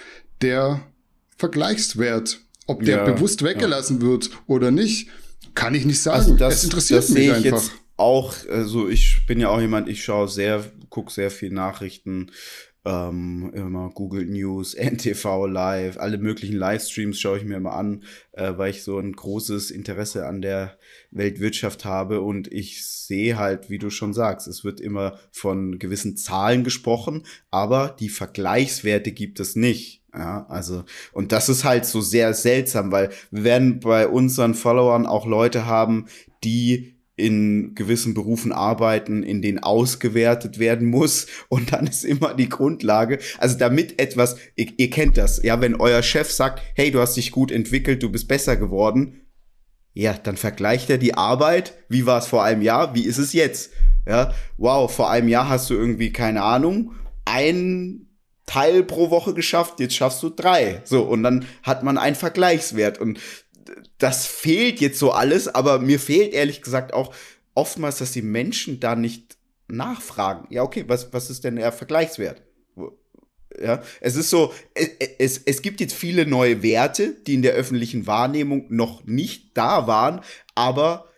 [0.42, 0.82] der
[1.38, 2.40] Vergleichswert.
[2.66, 4.06] Ob der ja, bewusst weggelassen ja.
[4.06, 5.08] wird oder nicht,
[5.54, 6.18] kann ich nicht sagen.
[6.18, 7.68] Also das, es interessiert das mich einfach.
[7.96, 12.30] auch, also ich bin ja auch jemand, ich schaue sehr, gucke sehr viel Nachrichten,
[12.84, 18.52] ähm, immer Google News, NTV Live, alle möglichen Livestreams schaue ich mir immer an, äh,
[18.56, 20.78] weil ich so ein großes Interesse an der
[21.10, 26.16] Weltwirtschaft habe und ich sehe halt, wie du schon sagst, es wird immer von gewissen
[26.16, 30.00] Zahlen gesprochen, aber die Vergleichswerte gibt es nicht.
[30.12, 35.06] Ja, also, und das ist halt so sehr seltsam, weil wir werden bei unseren Followern
[35.06, 36.06] auch Leute haben,
[36.42, 41.26] die in gewissen Berufen arbeiten, in denen ausgewertet werden muss.
[41.48, 45.76] Und dann ist immer die Grundlage, also damit etwas, ihr, ihr, kennt das, ja, wenn
[45.76, 49.26] euer Chef sagt, hey, du hast dich gut entwickelt, du bist besser geworden,
[49.92, 53.32] ja, dann vergleicht er die Arbeit, wie war es vor einem Jahr, wie ist es
[53.32, 53.72] jetzt?
[54.06, 56.92] Ja, wow, vor einem Jahr hast du irgendwie, keine Ahnung,
[57.24, 58.06] ein
[58.50, 60.82] Teil pro Woche geschafft, jetzt schaffst du drei.
[60.84, 62.98] So, und dann hat man einen Vergleichswert.
[62.98, 63.20] Und
[63.98, 67.14] das fehlt jetzt so alles, aber mir fehlt ehrlich gesagt auch
[67.54, 69.36] oftmals, dass die Menschen da nicht
[69.68, 70.46] nachfragen.
[70.50, 72.42] Ja, okay, was, was ist denn der Vergleichswert?
[73.60, 74.54] Ja, es ist so,
[75.18, 79.86] es, es gibt jetzt viele neue Werte, die in der öffentlichen Wahrnehmung noch nicht da
[79.86, 80.20] waren,
[80.54, 81.10] aber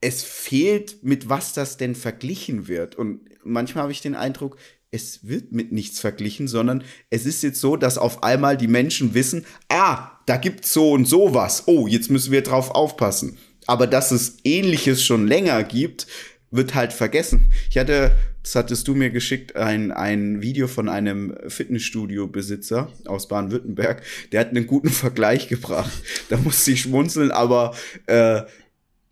[0.00, 2.96] es fehlt, mit was das denn verglichen wird.
[2.96, 4.56] Und manchmal habe ich den Eindruck,
[4.92, 9.14] es wird mit nichts verglichen, sondern es ist jetzt so, dass auf einmal die Menschen
[9.14, 11.68] wissen, ah, da gibt's so und so was.
[11.68, 13.38] Oh, jetzt müssen wir drauf aufpassen.
[13.66, 16.06] Aber dass es ähnliches schon länger gibt,
[16.50, 17.52] wird halt vergessen.
[17.70, 24.02] Ich hatte das hattest du mir geschickt, ein, ein Video von einem Fitnessstudio-Besitzer aus Baden-Württemberg.
[24.32, 25.92] Der hat einen guten Vergleich gebracht.
[26.30, 27.74] Da musste ich schmunzeln, aber
[28.06, 28.42] äh,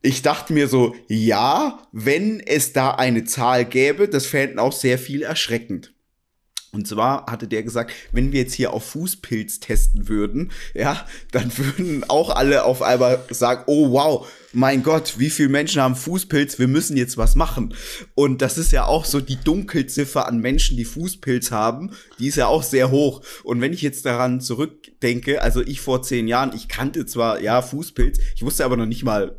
[0.03, 4.99] ich dachte mir so, ja, wenn es da eine Zahl gäbe, das fänden auch sehr
[4.99, 5.93] viel erschreckend.
[6.71, 11.51] Und zwar hatte der gesagt, wenn wir jetzt hier auf Fußpilz testen würden, ja, dann
[11.57, 16.59] würden auch alle auf einmal sagen, oh wow, mein Gott, wie viele Menschen haben Fußpilz,
[16.59, 17.75] wir müssen jetzt was machen.
[18.15, 22.37] Und das ist ja auch so die Dunkelziffer an Menschen, die Fußpilz haben, die ist
[22.37, 23.23] ja auch sehr hoch.
[23.45, 27.63] Und wenn ich jetzt daran zurückdenke, also ich vor zehn Jahren, ich kannte zwar, ja,
[27.63, 29.39] Fußpilz, ich wusste aber noch nicht mal,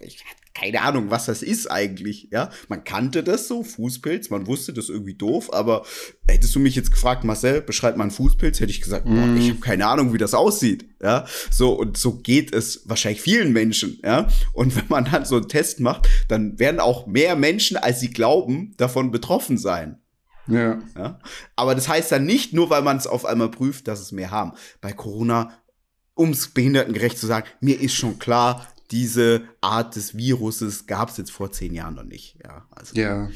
[0.00, 2.50] ich keine Ahnung, was das ist eigentlich, ja.
[2.68, 5.86] Man kannte das so, Fußpilz, man wusste das irgendwie doof, aber
[6.28, 9.14] hättest du mich jetzt gefragt, Marcel, beschreib mal einen Fußpilz, hätte ich gesagt, mm.
[9.14, 11.24] boah, ich habe keine Ahnung, wie das aussieht, ja.
[11.50, 14.28] So, und so geht es wahrscheinlich vielen Menschen, ja.
[14.52, 18.10] Und wenn man dann so einen Test macht, dann werden auch mehr Menschen, als sie
[18.10, 20.02] glauben, davon betroffen sein.
[20.46, 20.80] Ja.
[20.96, 21.20] ja?
[21.54, 24.30] Aber das heißt dann nicht, nur weil man es auf einmal prüft, dass es mehr
[24.30, 24.52] haben.
[24.80, 25.52] Bei Corona
[26.20, 31.16] um es behindertengerecht zu sagen, mir ist schon klar, diese Art des Viruses gab es
[31.16, 32.36] jetzt vor zehn Jahren noch nicht.
[32.42, 32.94] Ja, also.
[32.94, 33.30] ja.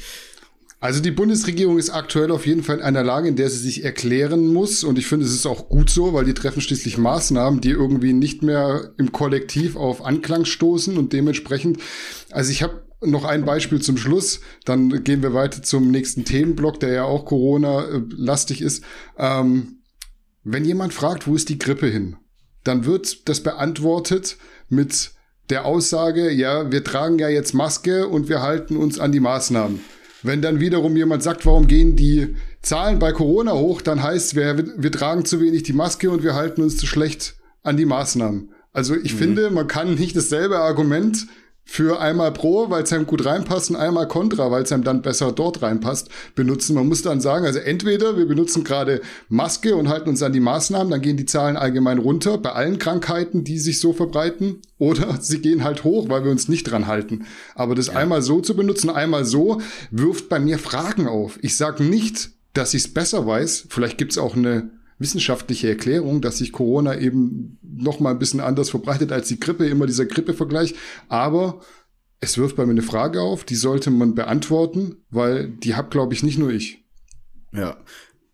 [0.81, 3.83] Also die Bundesregierung ist aktuell auf jeden Fall in einer Lage, in der sie sich
[3.83, 4.83] erklären muss.
[4.83, 8.13] Und ich finde, es ist auch gut so, weil die treffen schließlich Maßnahmen, die irgendwie
[8.13, 10.97] nicht mehr im Kollektiv auf Anklang stoßen.
[10.97, 11.79] Und dementsprechend,
[12.29, 16.79] also ich habe noch ein Beispiel zum Schluss, dann gehen wir weiter zum nächsten Themenblock,
[16.79, 18.83] der ja auch Corona-lastig ist.
[19.17, 19.79] Ähm,
[20.43, 22.17] wenn jemand fragt, wo ist die Grippe hin,
[22.63, 24.37] dann wird das beantwortet
[24.69, 25.14] mit
[25.49, 29.79] der Aussage, ja, wir tragen ja jetzt Maske und wir halten uns an die Maßnahmen.
[30.23, 34.57] Wenn dann wiederum jemand sagt, warum gehen die Zahlen bei Corona hoch, dann heißt wir,
[34.77, 38.51] wir tragen zu wenig die Maske und wir halten uns zu schlecht an die Maßnahmen.
[38.73, 39.17] Also ich mhm.
[39.17, 41.27] finde, man kann nicht dasselbe Argument
[41.67, 45.01] für einmal pro, weil es einem gut reinpasst und einmal contra, weil es einem dann
[45.01, 46.75] besser dort reinpasst, benutzen.
[46.75, 50.39] Man muss dann sagen, also entweder wir benutzen gerade Maske und halten uns an die
[50.39, 55.17] Maßnahmen, dann gehen die Zahlen allgemein runter bei allen Krankheiten, die sich so verbreiten, oder
[55.21, 57.25] sie gehen halt hoch, weil wir uns nicht dran halten.
[57.55, 57.93] Aber das ja.
[57.93, 61.39] einmal so zu benutzen, einmal so, wirft bei mir Fragen auf.
[61.41, 63.65] Ich sage nicht, dass ich es besser weiß.
[63.69, 68.39] Vielleicht gibt es auch eine wissenschaftliche Erklärung, dass sich Corona eben noch mal ein bisschen
[68.39, 70.75] anders verbreitet als die Grippe, immer dieser Grippevergleich.
[71.09, 71.61] Aber
[72.21, 76.13] es wirft bei mir eine Frage auf, die sollte man beantworten, weil die hab, glaube
[76.13, 76.85] ich, nicht nur ich.
[77.53, 77.77] Ja,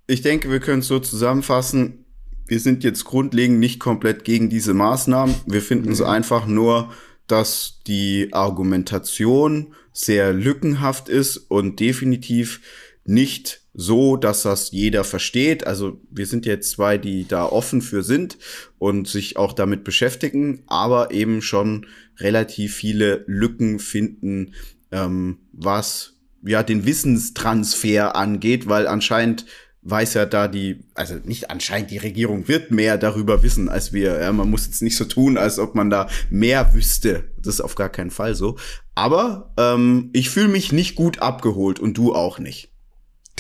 [0.08, 2.06] ich denke, wir können es so zusammenfassen.
[2.45, 5.34] Wir sind jetzt grundlegend nicht komplett gegen diese Maßnahmen.
[5.45, 6.08] Wir finden es mhm.
[6.08, 6.91] einfach nur,
[7.28, 12.62] dass die Argumentation sehr lückenhaft ist und definitiv
[13.06, 15.65] nicht so, dass das jeder versteht.
[15.65, 18.38] Also wir sind jetzt zwei, die da offen für sind
[18.79, 24.53] und sich auch damit beschäftigen, aber eben schon relativ viele Lücken finden,
[24.91, 29.45] ähm, was ja den Wissenstransfer angeht, weil anscheinend
[29.84, 34.19] weiß ja da die, also nicht anscheinend, die Regierung wird mehr darüber wissen als wir.
[34.19, 37.31] Ja, man muss jetzt nicht so tun, als ob man da mehr wüsste.
[37.38, 38.57] Das ist auf gar keinen Fall so.
[38.93, 42.70] Aber ähm, ich fühle mich nicht gut abgeholt und du auch nicht.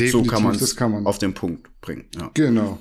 [0.05, 2.05] Definitiv, so kann man es auf den Punkt bringen.
[2.15, 2.31] Ja.
[2.33, 2.79] Genau.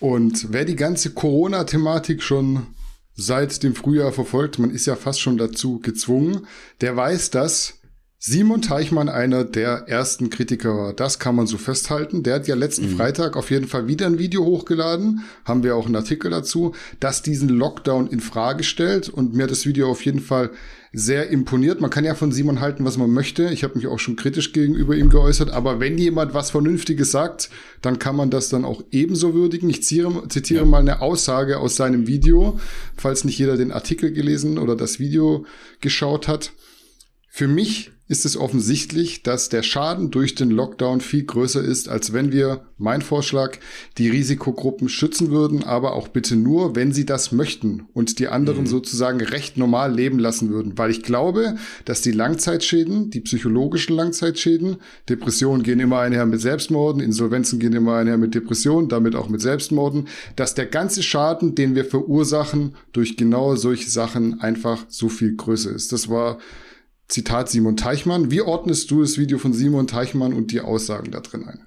[0.00, 2.66] Und wer die ganze Corona-Thematik schon
[3.14, 6.46] seit dem Frühjahr verfolgt, man ist ja fast schon dazu gezwungen,
[6.80, 7.74] der weiß, dass
[8.20, 10.92] Simon Teichmann einer der ersten Kritiker war.
[10.92, 12.24] Das kann man so festhalten.
[12.24, 12.96] Der hat ja letzten mhm.
[12.96, 15.22] Freitag auf jeden Fall wieder ein Video hochgeladen.
[15.44, 19.66] Haben wir auch einen Artikel dazu, das diesen Lockdown in Frage stellt und mir das
[19.66, 20.50] Video auf jeden Fall
[20.92, 21.80] sehr imponiert.
[21.80, 23.50] Man kann ja von Simon halten, was man möchte.
[23.50, 25.50] Ich habe mich auch schon kritisch gegenüber ihm geäußert.
[25.50, 27.50] Aber wenn jemand was Vernünftiges sagt,
[27.82, 29.68] dann kann man das dann auch ebenso würdigen.
[29.68, 30.70] Ich zitiere, zitiere ja.
[30.70, 32.58] mal eine Aussage aus seinem Video,
[32.96, 35.44] falls nicht jeder den Artikel gelesen oder das Video
[35.80, 36.52] geschaut hat.
[37.28, 42.14] Für mich ist es offensichtlich, dass der Schaden durch den Lockdown viel größer ist, als
[42.14, 43.58] wenn wir, mein Vorschlag,
[43.98, 48.62] die Risikogruppen schützen würden, aber auch bitte nur, wenn sie das möchten und die anderen
[48.62, 48.66] mhm.
[48.66, 50.78] sozusagen recht normal leben lassen würden.
[50.78, 54.76] Weil ich glaube, dass die Langzeitschäden, die psychologischen Langzeitschäden,
[55.08, 59.42] Depressionen gehen immer einher mit Selbstmorden, Insolvenzen gehen immer einher mit Depressionen, damit auch mit
[59.42, 65.36] Selbstmorden, dass der ganze Schaden, den wir verursachen, durch genau solche Sachen einfach so viel
[65.36, 65.92] größer ist.
[65.92, 66.38] Das war
[67.08, 68.30] Zitat Simon Teichmann.
[68.30, 71.60] Wie ordnest du das Video von Simon Teichmann und die Aussagen da drin ein?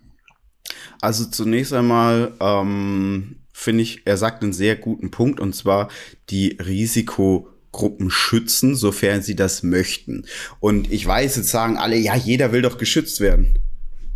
[1.01, 5.89] Also zunächst einmal ähm, finde ich, er sagt einen sehr guten Punkt und zwar
[6.29, 10.25] die Risikogruppen schützen, sofern sie das möchten.
[10.59, 13.55] Und ich weiß, jetzt sagen alle, ja, jeder will doch geschützt werden.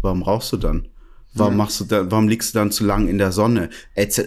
[0.01, 0.87] Warum brauchst du dann?
[1.37, 3.69] Warum machst du da, warum liegst du dann zu lang in der Sonne?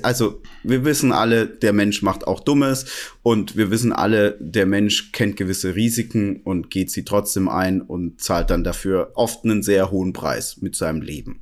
[0.02, 2.84] Also, wir wissen alle, der Mensch macht auch Dummes
[3.22, 8.20] und wir wissen alle, der Mensch kennt gewisse Risiken und geht sie trotzdem ein und
[8.20, 11.40] zahlt dann dafür oft einen sehr hohen Preis mit seinem Leben.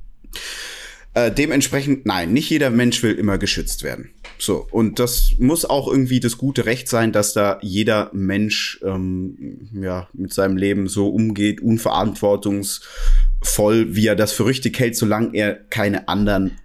[1.17, 4.11] Äh, dementsprechend, nein, nicht jeder Mensch will immer geschützt werden.
[4.37, 9.67] So, und das muss auch irgendwie das gute Recht sein, dass da jeder Mensch ähm,
[9.73, 15.55] ja, mit seinem Leben so umgeht, unverantwortungsvoll, wie er das für richtig hält, solange er
[15.55, 16.59] keine anderen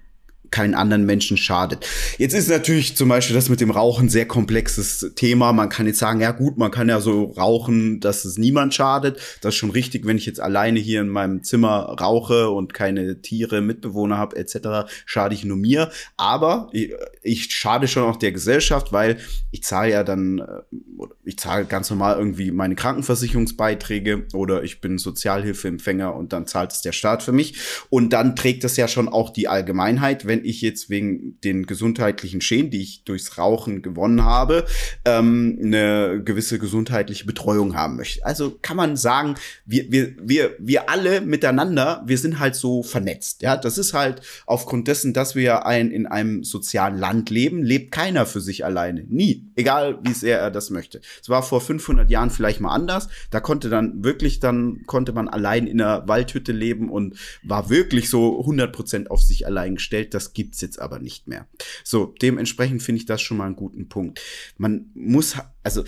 [0.53, 1.85] keinen anderen Menschen schadet.
[2.19, 5.53] Jetzt ist natürlich zum Beispiel das mit dem Rauchen sehr komplexes Thema.
[5.53, 9.19] Man kann jetzt sagen, ja gut, man kann ja so rauchen, dass es niemand schadet.
[9.41, 13.21] Das ist schon richtig, wenn ich jetzt alleine hier in meinem Zimmer rauche und keine
[13.23, 15.91] Tiere, Mitbewohner habe etc., schade ich nur mir.
[16.17, 19.19] Aber ich, ich schade schon auch der Gesellschaft, weil
[19.51, 24.99] ich zahle ja dann, äh, ich zahle ganz normal irgendwie meine Krankenversicherungsbeiträge oder ich bin
[24.99, 27.59] Sozialhilfeempfänger und dann zahlt es der Staat für mich.
[27.89, 32.41] Und dann trägt es ja schon auch die Allgemeinheit, wenn ich jetzt wegen den gesundheitlichen
[32.41, 34.67] Schäden, die ich durchs Rauchen gewonnen habe,
[35.05, 38.25] ähm, eine gewisse gesundheitliche Betreuung haben möchte.
[38.25, 43.43] Also kann man sagen, wir, wir, wir, wir alle miteinander, wir sind halt so vernetzt.
[43.43, 47.93] Ja, das ist halt aufgrund dessen, dass wir ein, in einem sozialen Land leben, lebt
[47.93, 49.05] keiner für sich alleine.
[49.09, 49.51] Nie.
[49.57, 51.01] Egal, wie sehr er das möchte.
[51.21, 53.09] Es war vor 500 Jahren vielleicht mal anders.
[53.31, 58.09] Da konnte dann wirklich, dann konnte man allein in einer Waldhütte leben und war wirklich
[58.09, 60.15] so 100 Prozent auf sich allein gestellt.
[60.15, 61.49] Das gibt's jetzt aber nicht mehr.
[61.85, 64.21] So, dementsprechend finde ich das schon mal einen guten Punkt.
[64.57, 65.85] Man muss, also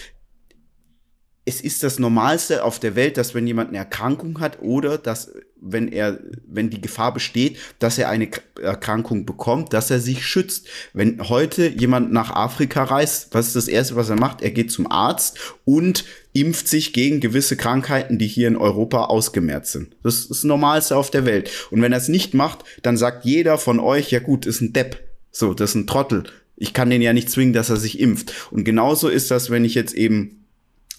[1.46, 5.30] es ist das Normalste auf der Welt, dass wenn jemand eine Erkrankung hat oder dass
[5.60, 8.28] wenn er, wenn die Gefahr besteht, dass er eine
[8.60, 10.68] Erkrankung bekommt, dass er sich schützt.
[10.92, 14.42] Wenn heute jemand nach Afrika reist, was ist das erste, was er macht?
[14.42, 16.04] Er geht zum Arzt und
[16.34, 19.96] impft sich gegen gewisse Krankheiten, die hier in Europa ausgemehrt sind.
[20.02, 21.50] Das ist das Normalste auf der Welt.
[21.70, 24.72] Und wenn er es nicht macht, dann sagt jeder von euch, ja gut, ist ein
[24.72, 24.98] Depp.
[25.30, 26.24] So, das ist ein Trottel.
[26.56, 28.32] Ich kann den ja nicht zwingen, dass er sich impft.
[28.50, 30.43] Und genauso ist das, wenn ich jetzt eben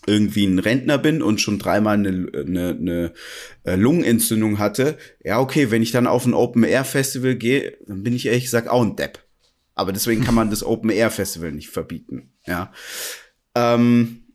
[0.08, 3.14] irgendwie ein Rentner bin und schon dreimal eine, eine, eine
[3.64, 8.28] äh, Lungenentzündung hatte, ja, okay, wenn ich dann auf ein Open-Air-Festival gehe, dann bin ich
[8.28, 9.20] ehrlich gesagt auch ein Depp.
[9.74, 12.72] Aber deswegen kann man das Open-Air-Festival nicht verbieten, ja.
[13.56, 14.26] Ähm,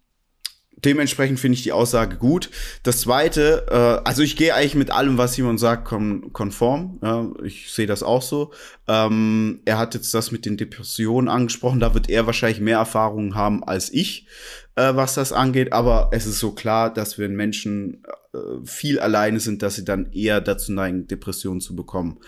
[0.85, 2.51] dementsprechend finde ich die Aussage gut.
[2.83, 6.99] Das zweite, äh, also ich gehe eigentlich mit allem, was Simon sagt, kon konform.
[7.03, 8.53] Ja, ich sehe das auch so.
[8.89, 11.81] Ähm, er hat jetzt das mit den Depressionen angesprochen.
[11.81, 14.27] Da wird er wahrscheinlich mehr Erfahrungen haben als ich,
[14.77, 15.73] äh, was das angeht.
[15.73, 18.03] Aber es ist so klar, dass wenn Menschen
[18.33, 22.19] äh, viel alleine sind, dass sie dann eher dazu neigen, Depressionen zu bekommen.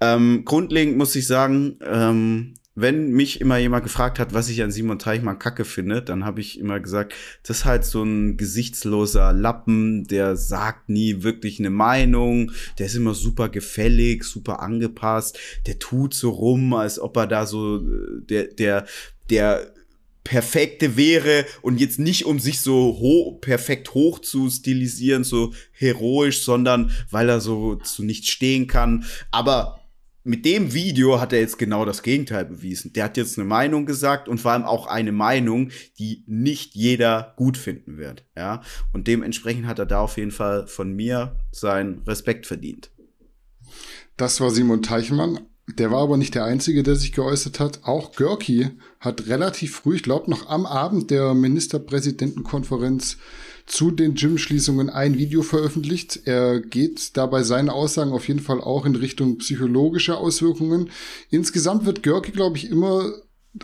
[0.00, 4.70] Ähm, grundlegend muss ich sagen, ähm, wenn mich immer jemand gefragt hat, was ich an
[4.70, 9.32] Simon Teichmann kacke finde, dann habe ich immer gesagt, das ist halt so ein gesichtsloser
[9.34, 15.78] Lappen, der sagt nie wirklich eine Meinung, der ist immer super gefällig, super angepasst, der
[15.78, 18.86] tut so rum, als ob er da so der der
[19.28, 19.70] der
[20.24, 26.42] perfekte wäre und jetzt nicht um sich so ho perfekt hoch zu stilisieren, so heroisch,
[26.44, 29.82] sondern weil er so zu nichts stehen kann, aber
[30.24, 32.92] mit dem Video hat er jetzt genau das Gegenteil bewiesen.
[32.92, 37.34] Der hat jetzt eine Meinung gesagt und vor allem auch eine Meinung, die nicht jeder
[37.36, 38.24] gut finden wird.
[38.36, 42.90] Ja, und dementsprechend hat er da auf jeden Fall von mir seinen Respekt verdient.
[44.16, 45.40] Das war Simon Teichmann.
[45.68, 47.80] Der war aber nicht der Einzige, der sich geäußert hat.
[47.84, 53.18] Auch Görki hat relativ früh, ich glaube noch am Abend der Ministerpräsidentenkonferenz,
[53.64, 56.22] zu den Gym-Schließungen ein Video veröffentlicht.
[56.24, 60.90] Er geht dabei seine Aussagen auf jeden Fall auch in Richtung psychologischer Auswirkungen.
[61.30, 63.12] Insgesamt wird Görke, glaube ich, immer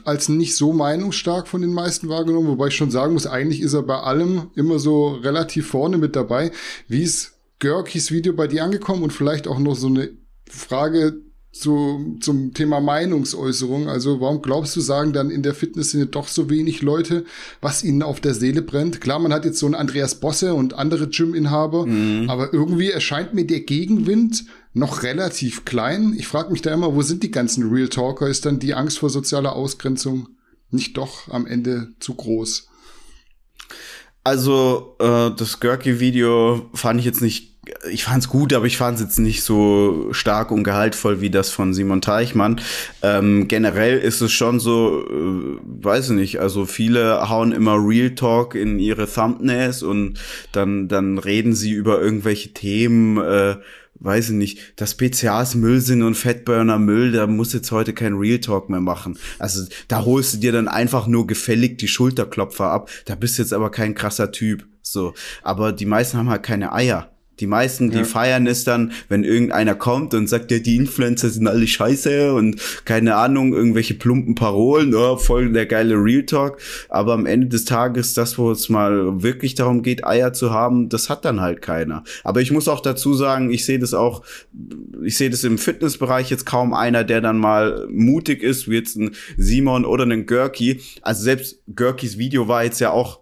[0.04, 3.72] als nicht so meinungsstark von den meisten wahrgenommen, wobei ich schon sagen muss, eigentlich ist
[3.72, 6.52] er bei allem immer so relativ vorne mit dabei.
[6.87, 10.11] Wie ist Görkis Video bei dir angekommen und vielleicht auch noch so eine
[10.48, 13.88] Frage zu, zum Thema Meinungsäußerung.
[13.88, 17.24] Also warum glaubst du, sagen dann in der Fitnessszene doch so wenig Leute,
[17.61, 19.00] was ihnen auf der Seele brennt?
[19.00, 22.28] Klar, man hat jetzt so einen Andreas Bosse und andere Gym-Inhaber, mhm.
[22.28, 26.14] aber irgendwie erscheint mir der Gegenwind noch relativ klein.
[26.16, 28.28] Ich frage mich da immer, wo sind die ganzen Real Talker?
[28.28, 30.28] Ist dann die Angst vor sozialer Ausgrenzung
[30.70, 32.68] nicht doch am Ende zu groß?
[34.22, 37.58] Also, äh, das Görki-Video fand ich jetzt nicht
[37.90, 41.74] ich fand's gut, aber ich fand's jetzt nicht so stark und gehaltvoll wie das von
[41.74, 42.61] Simon Teichmann.
[43.02, 48.14] Ähm, generell ist es schon so, äh, weiß ich nicht, also viele hauen immer Real
[48.14, 50.18] Talk in ihre Thumbnails und
[50.52, 53.57] dann, dann reden sie über irgendwelche Themen, äh,
[54.00, 58.14] weiß ich nicht, dass PCAs Müll sind und Fettburner Müll, da muss jetzt heute kein
[58.14, 59.18] Real Talk mehr machen.
[59.38, 62.90] Also da holst du dir dann einfach nur gefällig die Schulterklopfer ab.
[63.07, 64.66] Da bist jetzt aber kein krasser Typ.
[64.83, 65.14] So.
[65.42, 67.11] Aber die meisten haben halt keine Eier.
[67.40, 68.05] Die meisten, die ja.
[68.05, 72.61] feiern es dann, wenn irgendeiner kommt und sagt, ja, die Influencer sind alle scheiße und
[72.84, 76.59] keine Ahnung, irgendwelche plumpen Parolen, oh, voll der geile Real Talk.
[76.89, 80.89] Aber am Ende des Tages, das, wo es mal wirklich darum geht, Eier zu haben,
[80.89, 82.05] das hat dann halt keiner.
[82.24, 84.22] Aber ich muss auch dazu sagen, ich sehe das auch,
[85.03, 88.97] ich sehe das im Fitnessbereich jetzt kaum einer, der dann mal mutig ist, wie jetzt
[88.97, 90.80] ein Simon oder ein Görki.
[91.03, 93.20] Also selbst Görkis Video war jetzt ja auch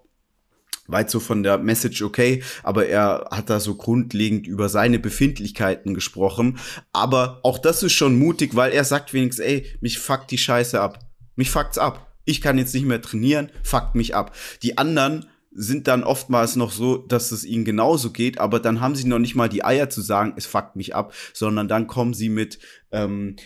[0.88, 5.94] weit so von der Message okay, aber er hat da so grundlegend über seine Befindlichkeiten
[5.94, 6.58] gesprochen.
[6.92, 10.80] Aber auch das ist schon mutig, weil er sagt wenigstens, ey, mich fuckt die Scheiße
[10.80, 10.98] ab.
[11.36, 12.14] Mich fuckt's ab.
[12.24, 14.34] Ich kann jetzt nicht mehr trainieren, fuckt mich ab.
[14.62, 18.94] Die anderen sind dann oftmals noch so, dass es ihnen genauso geht, aber dann haben
[18.94, 22.12] sie noch nicht mal die Eier zu sagen, es fuckt mich ab, sondern dann kommen
[22.12, 22.58] sie mit,
[22.92, 23.36] ähm,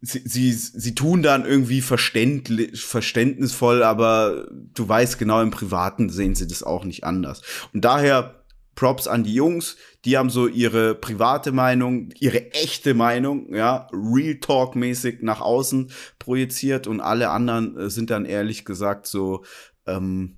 [0.00, 6.46] sie, sie, tun dann irgendwie verständlich, verständnisvoll, aber du weißt genau, im Privaten sehen sie
[6.46, 7.42] das auch nicht anders.
[7.72, 8.44] Und daher
[8.76, 14.36] Props an die Jungs, die haben so ihre private Meinung, ihre echte Meinung, ja, Real
[14.36, 19.44] Talk mäßig nach außen projiziert und alle anderen äh, sind dann ehrlich gesagt so,
[19.86, 20.36] ähm,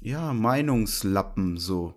[0.00, 1.94] ja, Meinungslappen so.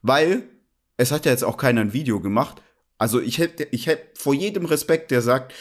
[0.00, 0.48] Weil
[0.96, 2.62] es hat ja jetzt auch keiner ein Video gemacht.
[2.96, 5.52] Also ich hätte, ich hätte vor jedem Respekt, der sagt,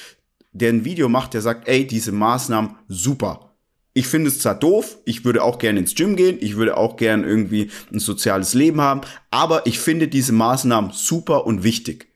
[0.54, 3.51] der ein Video macht, der sagt, ey, diese Maßnahmen super.
[3.95, 6.95] Ich finde es zwar doof, ich würde auch gerne ins Gym gehen, ich würde auch
[6.95, 12.08] gerne irgendwie ein soziales Leben haben, aber ich finde diese Maßnahmen super und wichtig.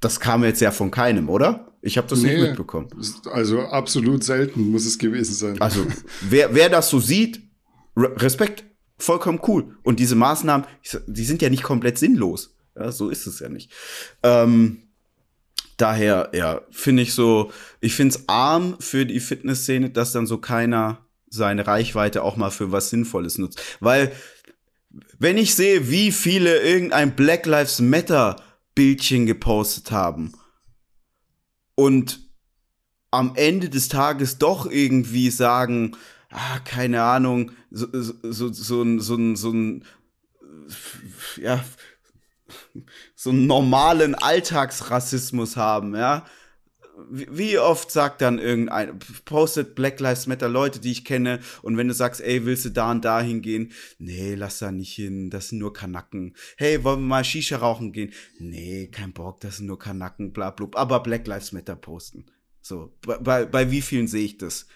[0.00, 1.72] Das kam jetzt ja von keinem, oder?
[1.80, 2.88] Ich habe das nee, nicht mitbekommen.
[3.30, 5.60] Also absolut selten muss es gewesen sein.
[5.60, 5.86] Also
[6.28, 7.40] wer, wer das so sieht,
[7.96, 8.64] Respekt,
[8.98, 9.76] vollkommen cool.
[9.84, 10.66] Und diese Maßnahmen,
[11.06, 12.56] die sind ja nicht komplett sinnlos.
[12.76, 13.72] Ja, so ist es ja nicht.
[14.22, 14.82] Ähm,
[15.76, 20.38] daher, ja, finde ich so, ich finde es arm für die Fitnessszene, dass dann so
[20.38, 23.60] keiner seine Reichweite auch mal für was Sinnvolles nutzt.
[23.80, 24.12] Weil,
[25.18, 28.36] wenn ich sehe, wie viele irgendein Black Lives Matter
[28.74, 30.32] Bildchen gepostet haben
[31.74, 32.20] und
[33.10, 35.96] am Ende des Tages doch irgendwie sagen,
[36.30, 39.84] ah, keine Ahnung, so, so, so, so, ein, so, ein, so ein,
[41.36, 41.64] ja,
[43.14, 46.26] so einen normalen Alltagsrassismus haben, ja.
[47.10, 51.88] Wie oft sagt dann irgendein, postet Black Lives Matter Leute, die ich kenne, und wenn
[51.88, 53.72] du sagst, ey, willst du da und da hingehen?
[53.98, 56.34] Nee, lass da nicht hin, das sind nur Kanacken.
[56.56, 58.14] Hey, wollen wir mal Shisha rauchen gehen?
[58.38, 62.26] Nee, kein Bock, das sind nur Kanacken, bla, bla, aber Black Lives Matter posten.
[62.62, 64.66] So, bei, bei wie vielen sehe ich das?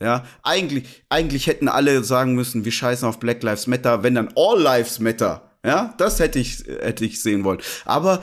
[0.00, 4.32] Ja, eigentlich, eigentlich hätten alle sagen müssen, wir scheißen auf Black Lives Matter, wenn dann
[4.36, 5.47] All Lives Matter.
[5.68, 7.60] Ja, das hätte ich, hätte ich sehen wollen.
[7.84, 8.22] Aber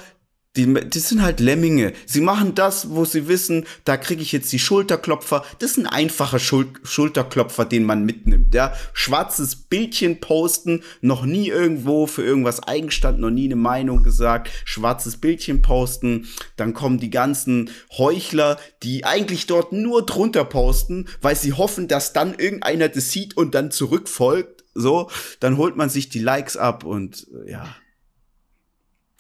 [0.55, 1.93] die, die sind halt Lemminge.
[2.07, 5.43] Sie machen das, wo sie wissen, da kriege ich jetzt die Schulterklopfer.
[5.59, 8.55] Das ist ein einfacher Schul Schulterklopfer, den man mitnimmt.
[8.55, 14.49] Ja, schwarzes Bildchen posten, noch nie irgendwo für irgendwas eingestanden, noch nie eine Meinung gesagt.
[14.65, 21.35] Schwarzes Bildchen posten, dann kommen die ganzen Heuchler, die eigentlich dort nur drunter posten, weil
[21.35, 24.54] sie hoffen, dass dann irgendeiner das sieht und dann zurückfolgt.
[24.76, 25.09] So,
[25.39, 27.76] dann holt man sich die Likes ab und ja.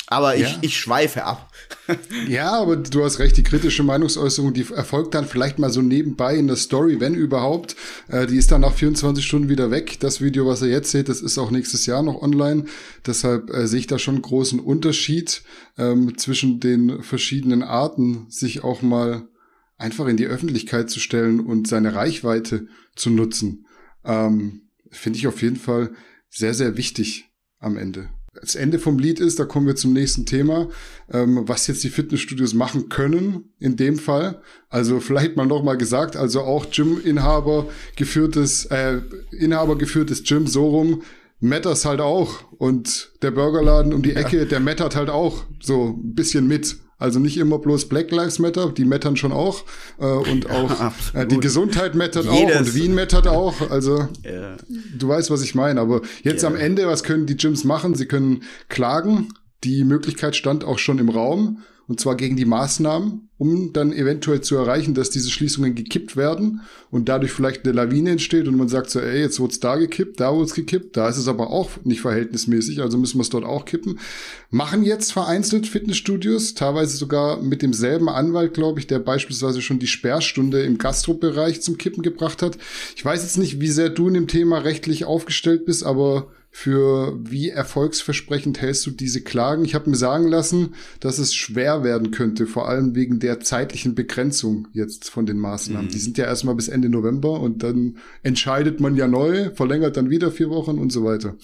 [0.07, 0.57] Aber ich, ja.
[0.61, 1.51] ich schweife ab.
[2.27, 6.35] ja, aber du hast recht, die kritische Meinungsäußerung, die erfolgt dann vielleicht mal so nebenbei
[6.35, 7.75] in der Story, wenn überhaupt.
[8.07, 9.99] Äh, die ist dann nach 24 Stunden wieder weg.
[10.01, 12.65] Das Video, was ihr jetzt seht, das ist auch nächstes Jahr noch online.
[13.05, 15.41] Deshalb äh, sehe ich da schon einen großen Unterschied
[15.77, 19.27] ähm, zwischen den verschiedenen Arten, sich auch mal
[19.77, 23.65] einfach in die Öffentlichkeit zu stellen und seine Reichweite zu nutzen.
[24.03, 24.64] Ähm,
[24.95, 25.91] Finde ich auf jeden Fall
[26.29, 27.29] sehr, sehr wichtig
[27.59, 28.09] am Ende
[28.41, 30.69] das Ende vom Lied ist, da kommen wir zum nächsten Thema,
[31.11, 34.41] ähm, was jetzt die Fitnessstudios machen können in dem Fall.
[34.69, 41.03] Also vielleicht mal nochmal gesagt, also auch Gym-Inhaber geführtes, äh, Inhaber geführtes Gym so rum,
[41.39, 42.51] matters halt auch.
[42.51, 44.45] Und der Burgerladen um die Ecke, ja.
[44.45, 46.77] der mattert halt auch so ein bisschen mit.
[46.97, 49.63] Also nicht immer bloß Black Lives Matter, die mettern schon auch.
[49.99, 53.69] Äh, und auch äh, die Gesundheit mettert auch und Wien mettert auch.
[53.69, 54.55] Also ja.
[54.97, 55.81] du weißt, was ich meine.
[55.81, 56.49] Aber jetzt ja.
[56.49, 57.95] am Ende, was können die Gyms machen?
[57.95, 59.33] Sie können klagen.
[59.63, 64.41] Die Möglichkeit stand auch schon im Raum und zwar gegen die Maßnahmen, um dann eventuell
[64.41, 68.69] zu erreichen, dass diese Schließungen gekippt werden und dadurch vielleicht eine Lawine entsteht und man
[68.69, 71.71] sagt so, ey, jetzt wird's da gekippt, da wird's gekippt, da ist es aber auch
[71.83, 73.99] nicht verhältnismäßig, also müssen wir es dort auch kippen.
[74.49, 79.87] Machen jetzt vereinzelt Fitnessstudios, teilweise sogar mit demselben Anwalt, glaube ich, der beispielsweise schon die
[79.87, 82.57] Sperrstunde im Gastrobereich zum Kippen gebracht hat.
[82.95, 87.19] Ich weiß jetzt nicht, wie sehr du in dem Thema rechtlich aufgestellt bist, aber für
[87.21, 89.65] wie erfolgsversprechend hältst du diese Klagen?
[89.65, 93.93] Ich habe mir sagen lassen, dass es schwer werden könnte, vor allem wegen der zeitlichen
[93.93, 95.87] Begrenzung jetzt von den Maßnahmen.
[95.87, 95.91] Mhm.
[95.91, 100.09] Die sind ja erstmal bis Ende November und dann entscheidet man ja neu, verlängert dann
[100.09, 101.35] wieder vier Wochen und so weiter.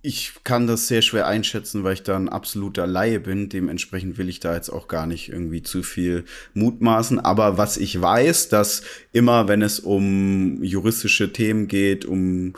[0.00, 3.48] Ich kann das sehr schwer einschätzen, weil ich da ein absoluter Laie bin.
[3.48, 6.24] Dementsprechend will ich da jetzt auch gar nicht irgendwie zu viel
[6.54, 7.18] mutmaßen.
[7.18, 12.54] Aber was ich weiß, dass immer, wenn es um juristische Themen geht, um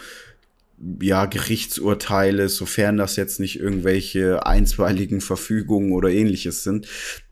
[1.00, 6.88] ja, Gerichtsurteile, sofern das jetzt nicht irgendwelche einstweiligen Verfügungen oder ähnliches sind,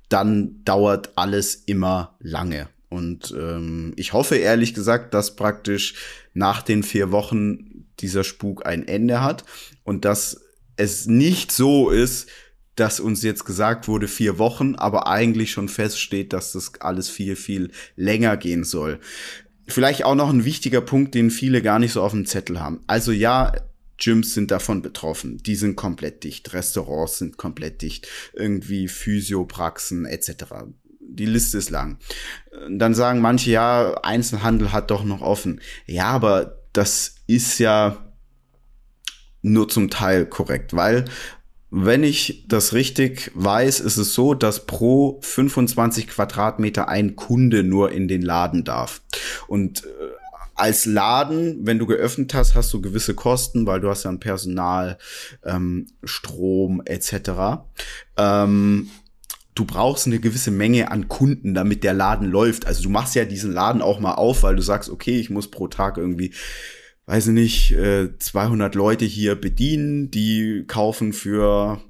[0.08, 2.68] dann dauert alles immer lange.
[2.88, 5.94] Und ähm, ich hoffe ehrlich gesagt, dass praktisch
[6.34, 9.44] nach den vier Wochen dieser Spuk ein Ende hat
[9.84, 10.40] und dass
[10.76, 12.28] es nicht so ist,
[12.74, 17.36] dass uns jetzt gesagt wurde vier Wochen, aber eigentlich schon feststeht, dass das alles viel,
[17.36, 19.00] viel länger gehen soll.
[19.68, 22.80] Vielleicht auch noch ein wichtiger Punkt, den viele gar nicht so auf dem Zettel haben.
[22.86, 23.52] Also ja,
[24.00, 25.38] Gyms sind davon betroffen.
[25.38, 26.52] Die sind komplett dicht.
[26.52, 28.08] Restaurants sind komplett dicht.
[28.32, 30.44] Irgendwie Physiopraxen etc.
[31.00, 31.98] Die Liste ist lang.
[32.68, 35.60] Dann sagen manche, ja, Einzelhandel hat doch noch offen.
[35.86, 38.12] Ja, aber das ist ja
[39.42, 41.04] nur zum Teil korrekt, weil
[41.70, 47.92] wenn ich das richtig weiß, ist es so, dass pro 25 Quadratmeter ein Kunde nur
[47.92, 49.02] in den Laden darf.
[49.46, 49.88] Und äh,
[50.56, 54.20] als Laden, wenn du geöffnet hast, hast du gewisse Kosten, weil du hast ja ein
[54.20, 54.98] Personal,
[55.44, 57.62] ähm, Strom etc.
[58.16, 58.90] Ähm,
[59.54, 62.66] du brauchst eine gewisse Menge an Kunden, damit der Laden läuft.
[62.66, 65.50] Also du machst ja diesen Laden auch mal auf, weil du sagst, okay, ich muss
[65.50, 66.34] pro Tag irgendwie
[67.10, 67.76] weiß ich nicht,
[68.18, 71.80] 200 Leute hier bedienen, die kaufen für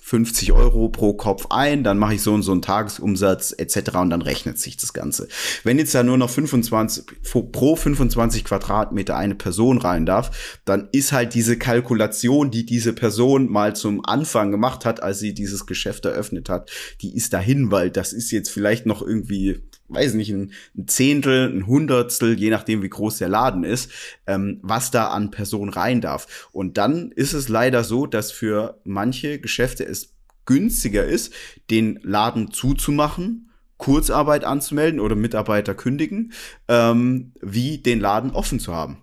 [0.00, 3.96] 50 Euro pro Kopf ein, dann mache ich so und so einen Tagesumsatz etc.
[3.96, 5.26] und dann rechnet sich das Ganze.
[5.64, 7.04] Wenn jetzt da nur noch 25
[7.52, 13.50] pro 25 Quadratmeter eine Person rein darf, dann ist halt diese Kalkulation, die diese Person
[13.50, 16.70] mal zum Anfang gemacht hat, als sie dieses Geschäft eröffnet hat,
[17.02, 20.52] die ist dahin, weil das ist jetzt vielleicht noch irgendwie weiß nicht, ein,
[20.86, 23.90] Zehntel, ein Hundertstel, je nachdem, wie groß der Laden ist,
[24.26, 26.48] ähm, was da an Personen rein darf.
[26.52, 30.14] Und dann ist es leider so, dass für manche Geschäfte es
[30.46, 31.32] günstiger ist,
[31.70, 36.32] den Laden zuzumachen, Kurzarbeit anzumelden oder Mitarbeiter kündigen,
[36.68, 38.98] ähm, wie den Laden offen zu haben.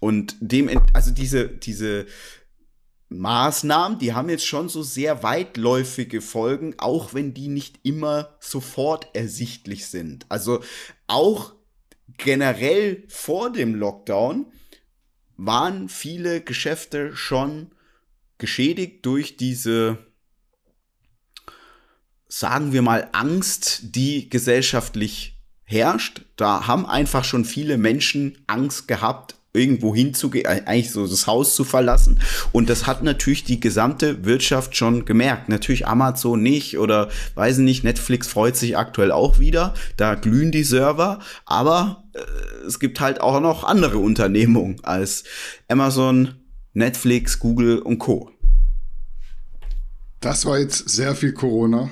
[0.00, 2.06] Und dem, also diese, diese
[3.18, 9.14] Maßnahmen, die haben jetzt schon so sehr weitläufige Folgen, auch wenn die nicht immer sofort
[9.14, 10.26] ersichtlich sind.
[10.28, 10.62] Also
[11.06, 11.54] auch
[12.18, 14.46] generell vor dem Lockdown
[15.36, 17.70] waren viele Geschäfte schon
[18.38, 19.98] geschädigt durch diese,
[22.28, 26.22] sagen wir mal, Angst, die gesellschaftlich herrscht.
[26.36, 31.64] Da haben einfach schon viele Menschen Angst gehabt, irgendwo hinzugehen, eigentlich so das Haus zu
[31.64, 32.20] verlassen.
[32.52, 35.50] Und das hat natürlich die gesamte Wirtschaft schon gemerkt.
[35.50, 39.74] Natürlich Amazon nicht oder weiß nicht, Netflix freut sich aktuell auch wieder.
[39.98, 41.18] Da glühen die Server.
[41.44, 45.24] Aber äh, es gibt halt auch noch andere Unternehmungen als
[45.68, 46.34] Amazon,
[46.72, 48.30] Netflix, Google und Co.
[50.20, 51.90] Das war jetzt sehr viel Corona.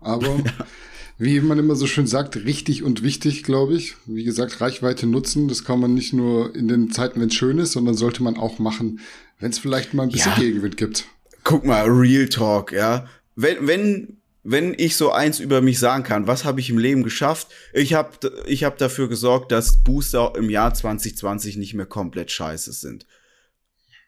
[0.00, 0.36] Aber
[1.18, 3.96] wie man immer so schön sagt, richtig und wichtig, glaube ich.
[4.06, 7.58] Wie gesagt, Reichweite nutzen, das kann man nicht nur in den Zeiten, wenn es schön
[7.58, 9.00] ist, sondern sollte man auch machen,
[9.40, 10.38] wenn es vielleicht mal ein bisschen ja.
[10.38, 11.06] Gegenwind gibt.
[11.42, 13.06] Guck mal, Real Talk, ja.
[13.34, 17.02] Wenn, wenn, wenn ich so eins über mich sagen kann, was habe ich im Leben
[17.02, 17.48] geschafft?
[17.72, 18.10] Ich habe
[18.46, 23.06] ich hab dafür gesorgt, dass Booster im Jahr 2020 nicht mehr komplett scheiße sind.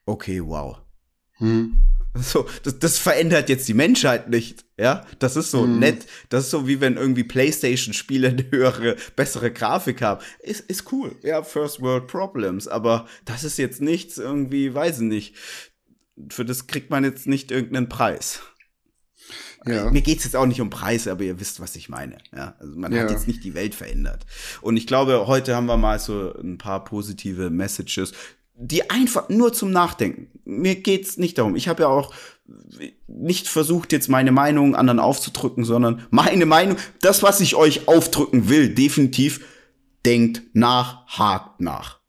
[0.07, 0.79] Okay, wow.
[1.41, 1.75] Hm.
[2.15, 5.07] So, das, das verändert jetzt die Menschheit nicht, ja.
[5.21, 5.79] Das ist so mm.
[5.79, 6.07] nett.
[6.29, 10.21] Das ist so wie wenn irgendwie PlayStation-Spiele eine höhere, bessere Grafik haben.
[10.41, 11.45] Ist, ist cool, ja.
[11.45, 15.37] First World Problems, aber das ist jetzt nichts irgendwie, weiß ich nicht.
[16.31, 18.41] Für das kriegt man jetzt nicht irgendeinen Preis.
[19.67, 19.91] Ja.
[19.91, 22.19] Mir geht's jetzt auch nicht um Preise, aber ihr wisst, was ich meine.
[22.35, 23.03] Ja, also man ja.
[23.03, 24.25] hat jetzt nicht die Welt verändert.
[24.63, 28.13] Und ich glaube, heute haben wir mal so ein paar positive Messages
[28.61, 30.29] die einfach nur zum Nachdenken.
[30.45, 31.57] Mir geht's nicht darum.
[31.57, 32.13] Ich habe ja auch
[33.07, 38.49] nicht versucht, jetzt meine Meinung anderen aufzudrücken, sondern meine Meinung, das, was ich euch aufdrücken
[38.49, 39.41] will, definitiv
[40.05, 42.01] denkt nach, hakt nach.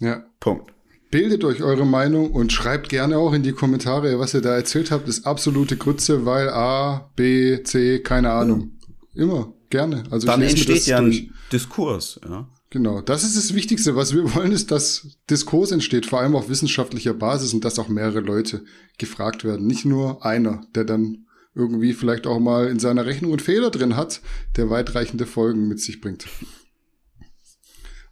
[0.00, 0.24] Ja.
[0.40, 0.72] Punkt.
[1.10, 4.90] Bildet euch eure Meinung und schreibt gerne auch in die Kommentare, was ihr da erzählt
[4.90, 8.72] habt, ist absolute Grütze, weil A, B, C, keine Ahnung.
[9.14, 10.02] Immer, gerne.
[10.10, 12.48] Also Dann entsteht ja ein Diskurs, ja.
[12.74, 13.94] Genau, das ist das Wichtigste.
[13.94, 17.86] Was wir wollen, ist, dass Diskurs entsteht, vor allem auf wissenschaftlicher Basis und dass auch
[17.86, 18.64] mehrere Leute
[18.98, 19.68] gefragt werden.
[19.68, 23.94] Nicht nur einer, der dann irgendwie vielleicht auch mal in seiner Rechnung einen Fehler drin
[23.94, 24.22] hat,
[24.56, 26.26] der weitreichende Folgen mit sich bringt.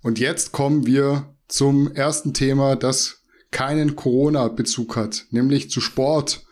[0.00, 6.46] Und jetzt kommen wir zum ersten Thema, das keinen Corona-Bezug hat, nämlich zu Sport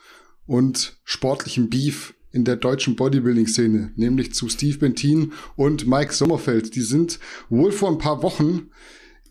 [0.46, 6.74] und sportlichem Beef in der deutschen Bodybuilding-Szene, nämlich zu Steve Bentin und Mike Sommerfeld.
[6.74, 7.18] Die sind
[7.48, 8.70] wohl vor ein paar Wochen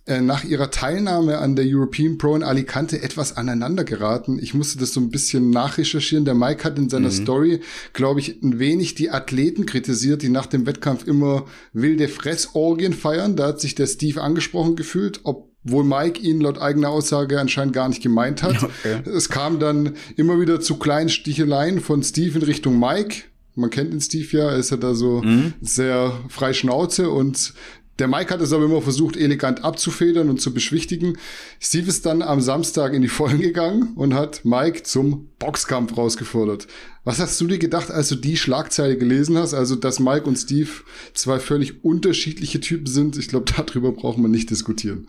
[0.10, 4.40] äh, nach ihrer Teilnahme an der European Pro in Alicante etwas aneinander geraten.
[4.42, 6.26] Ich musste das so ein bisschen nachrecherchieren.
[6.26, 7.14] Der Mike hat in seiner mhm.
[7.14, 7.60] Story,
[7.94, 13.36] glaube ich, ein wenig die Athleten kritisiert, die nach dem Wettkampf immer wilde Fressorgien feiern.
[13.36, 15.22] Da hat sich der Steve angesprochen gefühlt,
[15.66, 18.64] obwohl Mike ihn laut eigener Aussage anscheinend gar nicht gemeint hat.
[18.64, 19.02] Okay.
[19.10, 23.24] Es kam dann immer wieder zu kleinen Sticheleien von Steve in Richtung Mike.
[23.56, 25.54] Man kennt den Steve ja, ist ja da so mhm.
[25.62, 27.54] sehr frei Schnauze und
[28.00, 31.18] der Mike hat es aber immer versucht, elegant abzufedern und zu beschwichtigen.
[31.60, 36.68] Steve ist dann am Samstag in die Vollen gegangen und hat Mike zum Boxkampf rausgefordert.
[37.04, 39.54] Was hast du dir gedacht, als du die Schlagzeile gelesen hast?
[39.54, 40.70] Also, dass Mike und Steve
[41.14, 43.18] zwei völlig unterschiedliche Typen sind.
[43.18, 45.08] Ich glaube, darüber braucht man nicht diskutieren.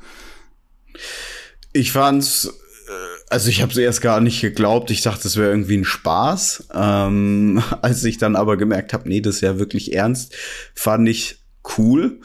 [1.72, 2.52] Ich fand's
[2.90, 4.90] äh, also ich habe erst gar nicht geglaubt.
[4.90, 6.68] Ich dachte, das wäre irgendwie ein Spaß.
[6.74, 10.34] Ähm, als ich dann aber gemerkt habe, nee, das ist ja wirklich ernst,
[10.74, 11.38] fand ich
[11.78, 12.20] cool.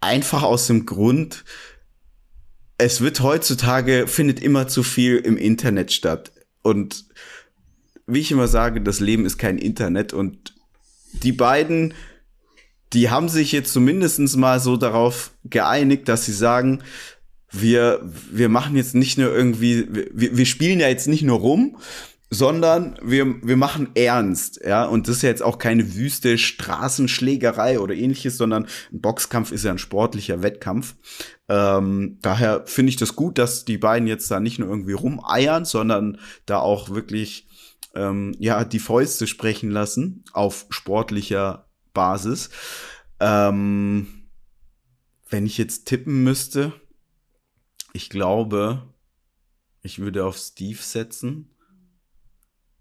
[0.00, 1.44] Einfach aus dem Grund,
[2.78, 6.32] es wird heutzutage, findet immer zu viel im Internet statt.
[6.62, 7.06] Und
[8.06, 10.12] wie ich immer sage, das Leben ist kein Internet.
[10.12, 10.54] Und
[11.22, 11.94] die beiden,
[12.92, 16.82] die haben sich jetzt zumindest mal so darauf geeinigt, dass sie sagen,
[17.50, 21.76] wir, wir machen jetzt nicht nur irgendwie, wir, wir spielen ja jetzt nicht nur rum,
[22.28, 27.78] sondern wir, wir machen ernst, ja, und das ist ja jetzt auch keine wüste Straßenschlägerei
[27.78, 30.96] oder ähnliches, sondern ein Boxkampf ist ja ein sportlicher Wettkampf.
[31.48, 35.64] Ähm, daher finde ich das gut, dass die beiden jetzt da nicht nur irgendwie rumeiern,
[35.64, 37.46] sondern da auch wirklich
[37.94, 42.50] ähm, ja die Fäuste sprechen lassen auf sportlicher Basis.
[43.20, 44.08] Ähm,
[45.30, 46.72] wenn ich jetzt tippen müsste,
[47.96, 48.82] ich glaube,
[49.82, 51.50] ich würde auf Steve setzen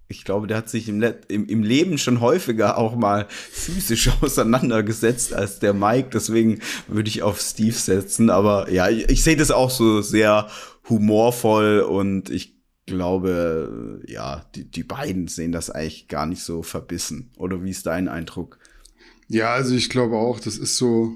[0.08, 5.34] ich glaube, der hat sich im, im, im, Leben schon häufiger auch mal physisch auseinandergesetzt
[5.34, 6.10] als der Mike.
[6.14, 8.30] Deswegen würde ich auf Steve setzen.
[8.30, 10.48] Aber ja, ich, ich sehe das auch so sehr
[10.88, 12.56] humorvoll und ich
[12.86, 17.32] glaube, ja, die, die beiden sehen das eigentlich gar nicht so verbissen.
[17.38, 18.60] Oder wie ist dein Eindruck?
[19.28, 21.16] Ja, also ich glaube auch, das ist so,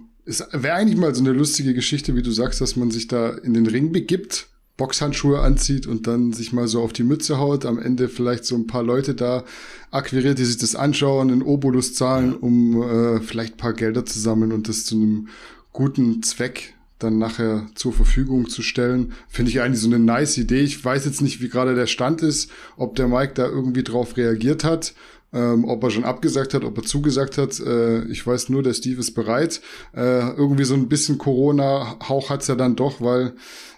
[0.51, 3.53] wäre eigentlich mal so eine lustige Geschichte, wie du sagst, dass man sich da in
[3.53, 4.47] den Ring begibt
[4.80, 8.55] Boxhandschuhe anzieht und dann sich mal so auf die Mütze haut, am Ende vielleicht so
[8.55, 9.43] ein paar Leute da
[9.91, 14.53] akquiriert, die sich das anschauen, in Obolus zahlen, um äh, vielleicht paar Gelder zu sammeln
[14.53, 15.27] und das zu einem
[15.73, 20.61] guten Zweck dann nachher zur Verfügung zu stellen, finde ich eigentlich so eine nice Idee.
[20.61, 24.17] Ich weiß jetzt nicht, wie gerade der Stand ist, ob der Mike da irgendwie drauf
[24.17, 24.93] reagiert hat,
[25.34, 27.59] ähm, ob er schon abgesagt hat, ob er zugesagt hat.
[27.59, 29.61] Äh, ich weiß nur, der Steve ist bereit.
[29.95, 33.34] Äh, irgendwie so ein bisschen Corona-Hauch hat's ja dann doch, weil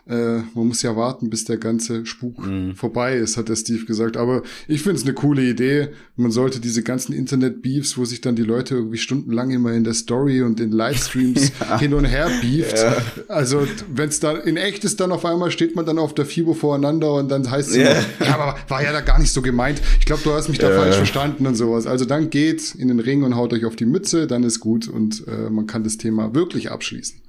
[0.07, 2.75] äh, man muss ja warten, bis der ganze Spuk mhm.
[2.75, 4.17] vorbei ist, hat der Steve gesagt.
[4.17, 5.89] Aber ich finde es eine coole Idee.
[6.15, 9.93] Man sollte diese ganzen Internet-Beefs, wo sich dann die Leute irgendwie stundenlang immer in der
[9.93, 11.79] Story und in Livestreams ja.
[11.79, 12.77] hin und her beeft.
[12.77, 12.97] Ja.
[13.27, 16.25] Also wenn es da in echt ist, dann auf einmal steht man dann auf der
[16.25, 17.91] FIBO voreinander und dann heißt es ja.
[17.91, 19.81] Immer, ja, aber war ja da gar nicht so gemeint.
[19.99, 21.85] Ich glaube, du hast mich da falsch verstanden und sowas.
[21.85, 24.87] Also dann geht in den Ring und haut euch auf die Mütze, dann ist gut
[24.87, 27.20] und äh, man kann das Thema wirklich abschließen.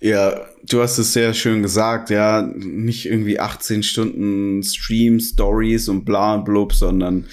[0.00, 6.04] Ja, du hast es sehr schön gesagt, ja, nicht irgendwie 18 Stunden Stream, Stories und
[6.04, 7.26] bla und blub, sondern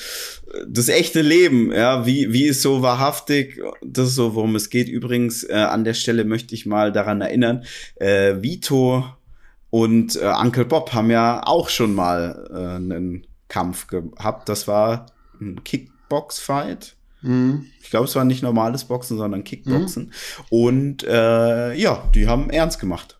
[0.53, 4.69] äh, das echte Leben, ja, wie, wie ist so wahrhaftig, das ist so, worum es
[4.69, 4.87] geht.
[4.87, 7.63] Übrigens, äh, an der Stelle möchte ich mal daran erinnern,
[7.95, 9.03] äh, Vito
[9.71, 14.47] und äh, Uncle Bob haben ja auch schon mal äh, einen Kampf gehabt.
[14.47, 15.07] Das war
[15.41, 17.65] ein Kickbox-Fight Mhm.
[17.81, 20.05] Ich glaube, es war nicht normales Boxen, sondern Kickboxen.
[20.05, 20.11] Mhm.
[20.49, 23.19] Und äh, ja, die haben ernst gemacht.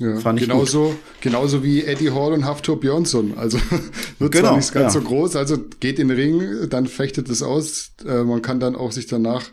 [0.00, 0.96] Ja, Fand ich genauso, gut.
[1.20, 3.34] genauso wie Eddie Hall und Haftor Björnsson.
[3.36, 3.58] Also
[4.18, 5.00] wird genau, zwar nicht ganz ja.
[5.00, 7.92] so groß, also geht in den Ring, dann fechtet es aus.
[8.06, 9.44] Äh, man kann dann auch sich danach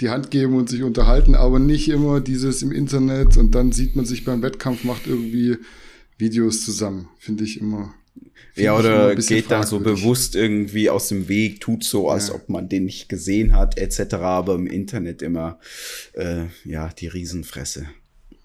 [0.00, 3.96] die Hand geben und sich unterhalten, aber nicht immer dieses im Internet und dann sieht
[3.96, 5.56] man sich beim Wettkampf, macht irgendwie
[6.18, 7.08] Videos zusammen.
[7.18, 7.92] Finde ich immer
[8.54, 12.34] ja, oder geht da so bewusst irgendwie aus dem Weg, tut so, als ja.
[12.34, 15.58] ob man den nicht gesehen hat, etc., aber im Internet immer,
[16.14, 17.86] äh, ja, die Riesenfresse.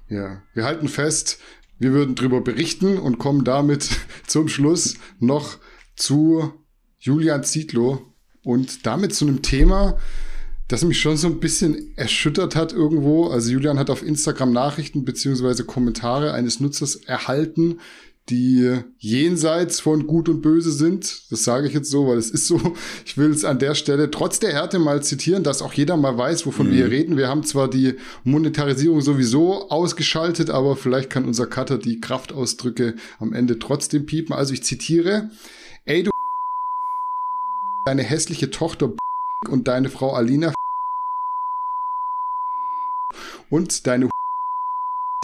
[0.09, 1.39] Ja, wir halten fest,
[1.79, 3.89] wir würden drüber berichten und kommen damit
[4.27, 5.57] zum Schluss noch
[5.95, 6.53] zu
[6.99, 8.01] Julian Zietlow
[8.43, 9.97] und damit zu einem Thema,
[10.67, 13.27] das mich schon so ein bisschen erschüttert hat irgendwo.
[13.27, 17.79] Also Julian hat auf Instagram Nachrichten beziehungsweise Kommentare eines Nutzers erhalten,
[18.29, 21.23] die jenseits von Gut und Böse sind.
[21.31, 22.59] Das sage ich jetzt so, weil es ist so.
[23.05, 26.17] Ich will es an der Stelle trotz der Härte mal zitieren, dass auch jeder mal
[26.17, 26.71] weiß, wovon mhm.
[26.71, 27.17] wir hier reden.
[27.17, 33.33] Wir haben zwar die Monetarisierung sowieso ausgeschaltet, aber vielleicht kann unser Cutter die Kraftausdrücke am
[33.33, 34.33] Ende trotzdem piepen.
[34.33, 35.29] Also ich zitiere,
[35.85, 36.11] ey du
[37.85, 38.93] deine hässliche Tochter
[39.49, 40.53] und deine Frau Alina
[43.49, 44.10] und deine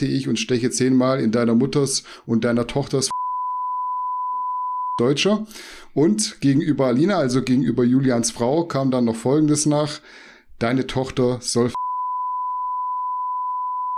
[0.05, 3.09] ich und steche zehnmal in deiner Mutters und deiner Tochters
[4.97, 5.45] Deutscher.
[5.93, 10.01] Und gegenüber Alina, also gegenüber Julians Frau, kam dann noch Folgendes nach.
[10.59, 11.71] Deine Tochter soll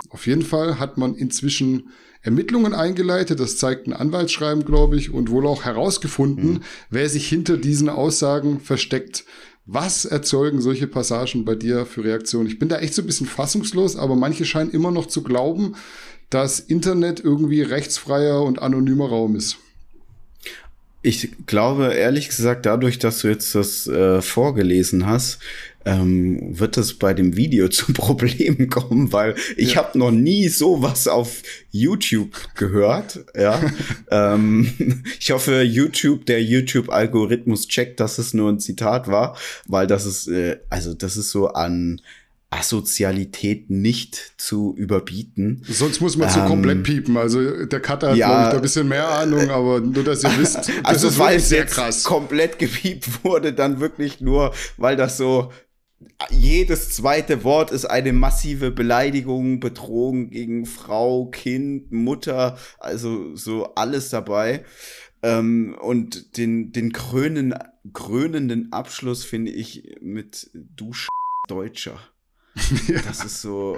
[0.10, 1.90] auf jeden Fall hat man inzwischen
[2.22, 6.62] Ermittlungen eingeleitet, das zeigt ein Anwaltsschreiben, glaube ich, und wohl auch herausgefunden, mhm.
[6.90, 9.24] wer sich hinter diesen Aussagen versteckt.
[9.66, 12.48] Was erzeugen solche Passagen bei dir für Reaktionen?
[12.48, 15.76] Ich bin da echt so ein bisschen fassungslos, aber manche scheinen immer noch zu glauben,
[16.30, 19.58] dass Internet irgendwie rechtsfreier und anonymer Raum ist.
[21.02, 25.40] Ich glaube, ehrlich gesagt, dadurch, dass du jetzt das äh, vorgelesen hast,
[25.86, 29.78] ähm, wird es bei dem Video zu Problemen kommen, weil ich ja.
[29.78, 31.42] habe noch nie sowas auf
[31.72, 33.26] YouTube gehört.
[33.36, 33.62] Ja,
[34.12, 39.38] ähm, ich hoffe, YouTube, der YouTube-Algorithmus checkt, dass es nur ein Zitat war,
[39.68, 42.02] weil das ist, äh, also das ist so an
[42.52, 45.62] Asozialität nicht zu überbieten.
[45.68, 47.16] Sonst muss man ähm, so komplett piepen.
[47.18, 50.24] Also der Cutter hat, ja, glaube ich, da ein bisschen mehr Ahnung, aber nur, dass
[50.24, 52.04] ihr wisst, das also ist weil es sehr krass.
[52.04, 55.52] komplett gepiept wurde, dann wirklich nur, weil das so
[56.32, 64.10] jedes zweite Wort ist eine massive Beleidigung, Bedrohung gegen Frau, Kind, Mutter, also so alles
[64.10, 64.64] dabei.
[65.22, 67.54] Ähm, und den, den krönen,
[67.94, 70.94] krönenden Abschluss finde ich mit Du
[71.48, 72.00] Deutscher.
[72.88, 73.02] Ja.
[73.02, 73.78] Das ist so,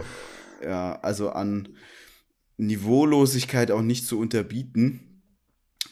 [0.64, 1.70] ja, also an
[2.58, 5.24] Niveaulosigkeit auch nicht zu unterbieten.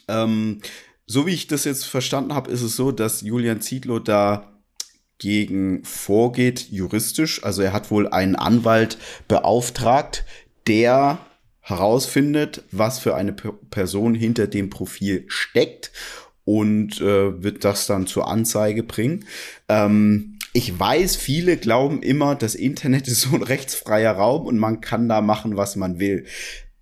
[0.08, 0.60] Ähm,
[1.06, 4.60] so wie ich das jetzt verstanden habe, ist es so, dass Julian Zietlow da
[5.18, 7.44] gegen vorgeht juristisch.
[7.44, 8.96] Also er hat wohl einen Anwalt
[9.28, 10.24] beauftragt,
[10.66, 11.18] der
[11.60, 15.92] herausfindet, was für eine Person hinter dem Profil steckt
[16.44, 19.24] und äh, wird das dann zur Anzeige bringen.
[19.68, 24.80] Ähm, ich weiß, viele glauben immer, das Internet ist so ein rechtsfreier Raum und man
[24.80, 26.24] kann da machen, was man will.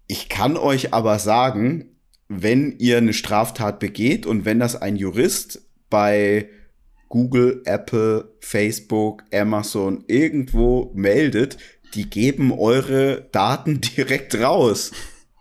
[0.07, 1.97] Ich kann euch aber sagen,
[2.29, 6.49] wenn ihr eine Straftat begeht und wenn das ein Jurist bei
[7.09, 11.59] Google, Apple, Facebook, Amazon irgendwo meldet,
[11.95, 14.93] die geben eure Daten direkt raus.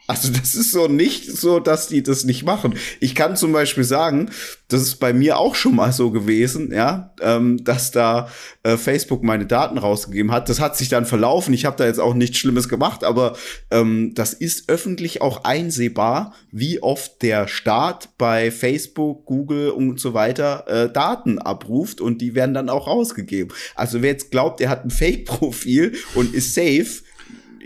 [0.08, 2.76] Also das ist so nicht so, dass die das nicht machen.
[3.02, 4.30] Ich kann zum Beispiel sagen,
[4.70, 8.30] das ist bei mir auch schon mal so gewesen, ja, ähm, dass da
[8.64, 10.48] äh, Facebook meine Daten rausgegeben hat.
[10.48, 11.54] Das hat sich dann verlaufen.
[11.54, 13.36] Ich habe da jetzt auch nichts Schlimmes gemacht, aber
[13.70, 20.14] ähm, das ist öffentlich auch einsehbar, wie oft der Staat bei Facebook, Google und so
[20.14, 23.54] weiter äh, Daten abruft und die werden dann auch rausgegeben.
[23.76, 27.04] Also wer jetzt glaubt, er hat ein Fake-Profil und ist safe,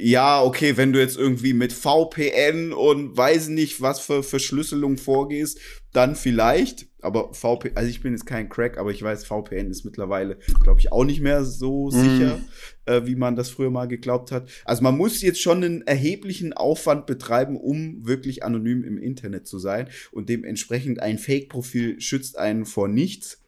[0.01, 5.59] ja, okay, wenn du jetzt irgendwie mit VPN und weiß nicht, was für Verschlüsselung vorgehst,
[5.93, 6.87] dann vielleicht.
[7.01, 10.79] Aber VPN, also ich bin jetzt kein Crack, aber ich weiß, VPN ist mittlerweile, glaube
[10.79, 11.91] ich, auch nicht mehr so mhm.
[11.91, 12.39] sicher,
[12.85, 14.49] äh, wie man das früher mal geglaubt hat.
[14.65, 19.59] Also man muss jetzt schon einen erheblichen Aufwand betreiben, um wirklich anonym im Internet zu
[19.59, 19.87] sein.
[20.11, 23.39] Und dementsprechend ein Fake-Profil schützt einen vor nichts.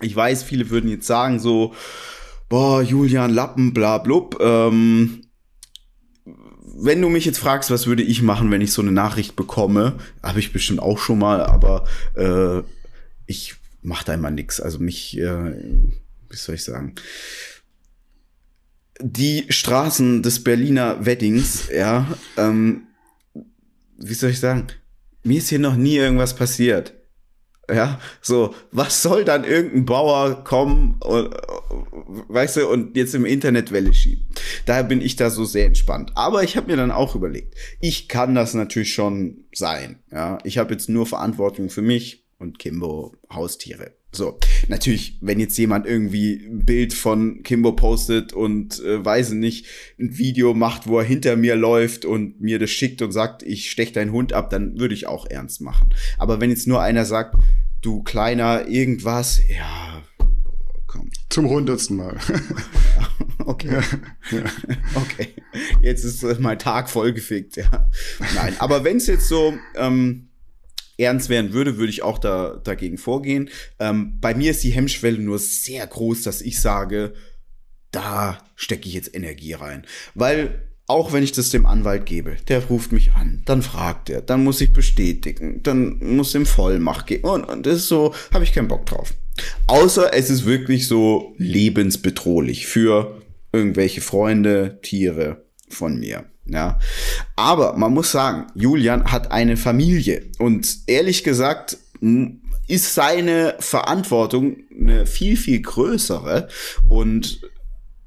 [0.00, 1.74] Ich weiß, viele würden jetzt sagen so,
[2.48, 4.38] boah, Julian Lappen, bla blub.
[4.40, 5.22] Ähm,
[6.80, 9.98] wenn du mich jetzt fragst, was würde ich machen, wenn ich so eine Nachricht bekomme,
[10.22, 12.62] habe ich bestimmt auch schon mal, aber äh,
[13.26, 14.60] ich mache da immer nix.
[14.60, 15.54] Also mich, äh,
[16.30, 16.94] wie soll ich sagen?
[19.00, 22.06] Die Straßen des Berliner Weddings, ja,
[22.36, 22.82] ähm,
[23.96, 24.68] wie soll ich sagen?
[25.24, 26.94] Mir ist hier noch nie irgendwas passiert.
[27.70, 31.34] Ja, so, was soll dann irgendein Bauer kommen und,
[31.70, 34.26] weißt du, und jetzt im Internet Welle schieben?
[34.66, 36.12] Daher bin ich da so sehr entspannt.
[36.14, 40.00] Aber ich habe mir dann auch überlegt, ich kann das natürlich schon sein.
[40.10, 43.92] Ja, ich habe jetzt nur Verantwortung für mich und Kimbo Haustiere.
[44.10, 44.38] So,
[44.68, 49.66] natürlich, wenn jetzt jemand irgendwie ein Bild von Kimbo postet und äh, weiß nicht,
[49.98, 53.70] ein Video macht, wo er hinter mir läuft und mir das schickt und sagt, ich
[53.70, 55.90] stech deinen Hund ab, dann würde ich auch ernst machen.
[56.16, 57.36] Aber wenn jetzt nur einer sagt,
[57.82, 60.02] du kleiner irgendwas, ja,
[60.88, 61.10] komm.
[61.28, 62.16] Zum hundertsten Mal.
[63.44, 63.80] okay.
[64.32, 64.42] Ja.
[64.96, 65.34] Okay.
[65.80, 67.88] Jetzt ist mein Tag vollgefickt, ja.
[68.34, 70.28] Nein, aber wenn es jetzt so, ähm,
[70.98, 73.48] ernst werden würde, würde ich auch da, dagegen vorgehen.
[73.78, 77.14] Ähm, bei mir ist die Hemmschwelle nur sehr groß, dass ich sage,
[77.92, 79.86] da stecke ich jetzt Energie rein.
[80.14, 84.22] Weil auch wenn ich das dem Anwalt gebe, der ruft mich an, dann fragt er,
[84.22, 88.44] dann muss ich bestätigen, dann muss ihm Vollmacht geben und, und das ist so, habe
[88.44, 89.14] ich keinen Bock drauf.
[89.66, 93.20] Außer es ist wirklich so lebensbedrohlich für
[93.52, 96.24] irgendwelche Freunde, Tiere von mir.
[96.46, 96.78] Ja.
[97.36, 101.78] Aber man muss sagen, Julian hat eine Familie und ehrlich gesagt
[102.68, 106.48] ist seine Verantwortung eine viel, viel größere
[106.88, 107.40] und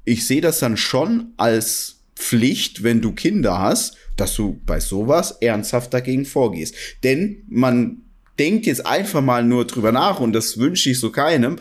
[0.04, 5.38] ich sehe das dann schon als Pflicht, wenn du Kinder hast, dass du bei sowas
[5.40, 6.74] ernsthaft dagegen vorgehst.
[7.02, 8.02] Denn man
[8.42, 11.60] denkt jetzt einfach mal nur drüber nach und das wünsche ich so keinem.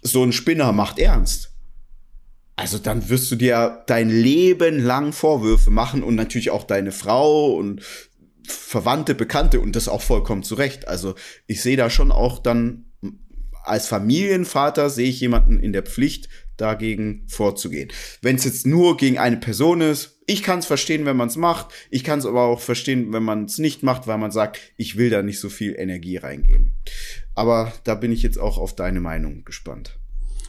[0.00, 1.50] So ein Spinner macht ernst.
[2.54, 7.54] Also dann wirst du dir dein Leben lang Vorwürfe machen und natürlich auch deine Frau
[7.54, 7.82] und
[8.46, 10.86] Verwandte, Bekannte und das auch vollkommen zurecht.
[10.86, 11.16] Also
[11.48, 12.84] ich sehe da schon auch dann
[13.64, 17.88] als Familienvater sehe ich jemanden in der Pflicht, dagegen vorzugehen.
[18.22, 21.36] Wenn es jetzt nur gegen eine Person ist, ich kann es verstehen, wenn man es
[21.36, 21.68] macht.
[21.90, 24.96] Ich kann es aber auch verstehen, wenn man es nicht macht, weil man sagt, ich
[24.96, 26.72] will da nicht so viel Energie reingeben.
[27.34, 29.98] Aber da bin ich jetzt auch auf deine Meinung gespannt.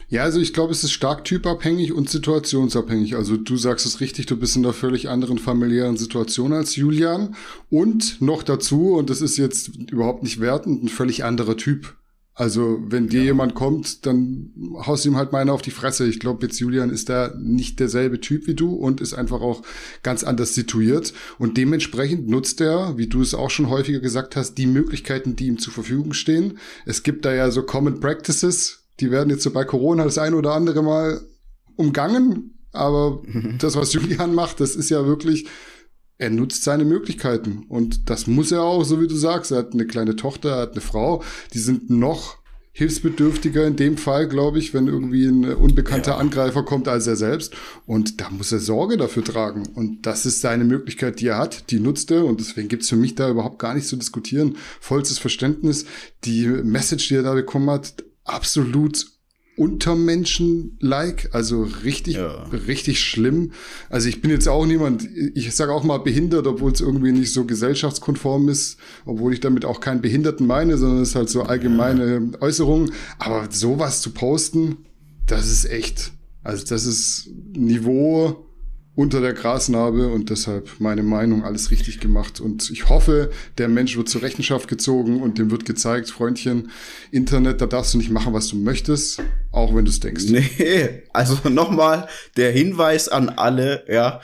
[0.08, 3.16] Ja, also ich glaube, es ist stark typabhängig und situationsabhängig.
[3.16, 7.34] Also du sagst es richtig, du bist in einer völlig anderen familiären Situation als Julian.
[7.70, 11.96] Und noch dazu, und das ist jetzt überhaupt nicht wertend, ein völlig anderer Typ.
[12.38, 13.26] Also, wenn dir ja.
[13.28, 14.50] jemand kommt, dann
[14.86, 16.06] haust ihm halt mal einer auf die Fresse.
[16.06, 19.62] Ich glaube, jetzt Julian ist da nicht derselbe Typ wie du und ist einfach auch
[20.02, 21.14] ganz anders situiert.
[21.38, 25.46] Und dementsprechend nutzt er, wie du es auch schon häufiger gesagt hast, die Möglichkeiten, die
[25.46, 26.58] ihm zur Verfügung stehen.
[26.84, 30.34] Es gibt da ja so Common Practices, die werden jetzt so bei Corona das ein
[30.34, 31.22] oder andere Mal
[31.76, 32.52] umgangen.
[32.72, 33.22] Aber
[33.58, 35.46] das, was Julian macht, das ist ja wirklich
[36.18, 37.64] er nutzt seine Möglichkeiten.
[37.68, 39.50] Und das muss er auch, so wie du sagst.
[39.50, 42.38] Er hat eine kleine Tochter, er hat eine Frau, die sind noch
[42.72, 46.16] hilfsbedürftiger in dem Fall, glaube ich, wenn irgendwie ein unbekannter ja.
[46.18, 47.54] Angreifer kommt als er selbst.
[47.86, 49.66] Und da muss er Sorge dafür tragen.
[49.74, 52.26] Und das ist seine Möglichkeit, die er hat, die nutzt er.
[52.26, 54.56] Und deswegen gibt's für mich da überhaupt gar nichts zu diskutieren.
[54.80, 55.86] Vollstes Verständnis.
[56.24, 59.06] Die Message, die er da bekommen hat, absolut
[59.56, 62.44] Untermenschen-like, also richtig, ja.
[62.66, 63.52] richtig schlimm.
[63.88, 67.32] Also ich bin jetzt auch niemand, ich sage auch mal behindert, obwohl es irgendwie nicht
[67.32, 71.42] so gesellschaftskonform ist, obwohl ich damit auch keinen Behinderten meine, sondern es ist halt so
[71.42, 72.40] allgemeine ja.
[72.40, 72.92] Äußerungen.
[73.18, 74.78] Aber sowas zu posten,
[75.26, 78.45] das ist echt, also das ist Niveau
[78.96, 82.40] unter der Grasnarbe und deshalb meine Meinung alles richtig gemacht.
[82.40, 86.70] Und ich hoffe, der Mensch wird zur Rechenschaft gezogen und dem wird gezeigt, Freundchen,
[87.12, 89.22] Internet, da darfst du nicht machen, was du möchtest,
[89.52, 90.24] auch wenn du es denkst.
[90.28, 94.20] Nee, also nochmal der Hinweis an alle, ja,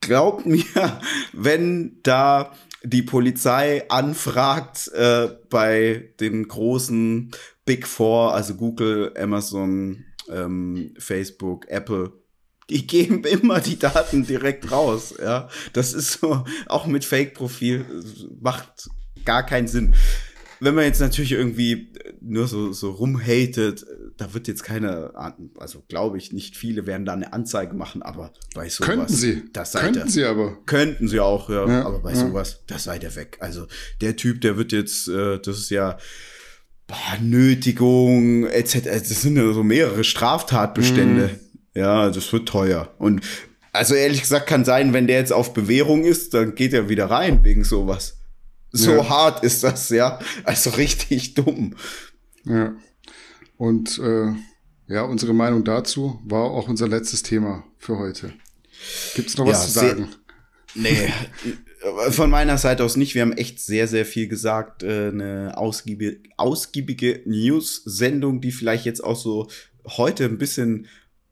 [0.00, 0.64] glaubt mir,
[1.32, 2.52] wenn da
[2.82, 7.30] die Polizei anfragt äh, bei den großen
[7.64, 12.12] Big Four, also Google, Amazon, ähm, Facebook, Apple,
[12.70, 15.14] die geben immer die Daten direkt raus.
[15.20, 17.84] Ja, das ist so, auch mit Fake-Profil
[18.40, 18.88] macht
[19.24, 19.94] gar keinen Sinn.
[20.60, 23.86] Wenn man jetzt natürlich irgendwie nur so, so rumhatet,
[24.18, 25.12] da wird jetzt keine,
[25.58, 28.88] also glaube ich, nicht viele werden da eine Anzeige machen, aber bei sowas.
[28.88, 29.44] Könnten sie.
[29.54, 30.58] Das seid Könnten ihr, sie aber.
[30.66, 31.66] Könnten sie auch, ja.
[31.66, 32.16] ja aber bei ja.
[32.16, 33.38] sowas, das seid ihr weg.
[33.40, 33.66] Also
[34.02, 35.96] der Typ, der wird jetzt, äh, das ist ja,
[36.86, 38.82] boah, Nötigung, etc.
[38.84, 41.30] Das sind ja so mehrere Straftatbestände.
[41.32, 42.94] Mhm ja, das wird teuer.
[42.98, 43.22] Und
[43.72, 47.06] also ehrlich gesagt kann sein, wenn der jetzt auf Bewährung ist, dann geht er wieder
[47.06, 48.18] rein wegen sowas.
[48.72, 49.08] So ja.
[49.08, 50.18] hart ist das, ja.
[50.44, 51.76] Also richtig dumm.
[52.44, 52.74] Ja.
[53.56, 54.32] Und äh,
[54.86, 58.32] ja, unsere Meinung dazu war auch unser letztes Thema für heute.
[59.14, 60.08] Gibt's noch was ja, zu sagen?
[60.74, 61.12] Nee,
[62.10, 63.14] von meiner Seite aus nicht.
[63.14, 64.82] Wir haben echt sehr, sehr viel gesagt.
[64.82, 69.48] Äh, eine ausgiebige, ausgiebige News-Sendung, die vielleicht jetzt auch so
[69.86, 70.86] heute ein bisschen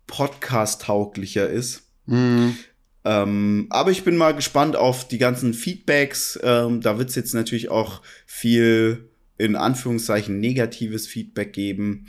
[0.08, 1.84] podcast-tauglicher ist.
[2.06, 2.56] Mhm.
[3.04, 6.38] Ähm, aber ich bin mal gespannt auf die ganzen Feedbacks.
[6.42, 12.06] Ähm, da wird es jetzt natürlich auch viel in Anführungszeichen negatives Feedback geben.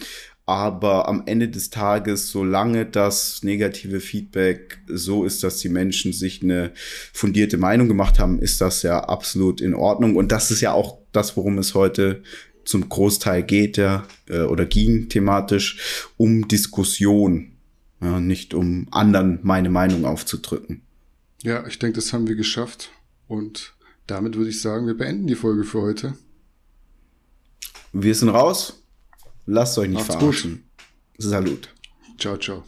[0.48, 6.42] Aber am Ende des Tages, solange das negative Feedback so ist, dass die Menschen sich
[6.42, 6.72] eine
[7.14, 10.16] fundierte Meinung gemacht haben, ist das ja absolut in Ordnung.
[10.16, 12.24] Und das ist ja auch das, worum es heute
[12.66, 17.59] zum Großteil geht, ja, äh, oder ging thematisch, um Diskussion
[18.02, 20.82] ja, nicht um anderen meine Meinung aufzudrücken.
[21.44, 22.92] Ja, ich denke, das haben wir geschafft.
[23.28, 23.74] Und
[24.08, 26.14] damit würde ich sagen, wir beenden die Folge für heute.
[27.94, 28.82] Wir sind raus.
[29.46, 30.64] Lasst euch nicht Macht's verarschen.
[31.18, 31.26] Gut.
[31.26, 31.76] Salut.
[32.18, 32.64] Ciao, ciao.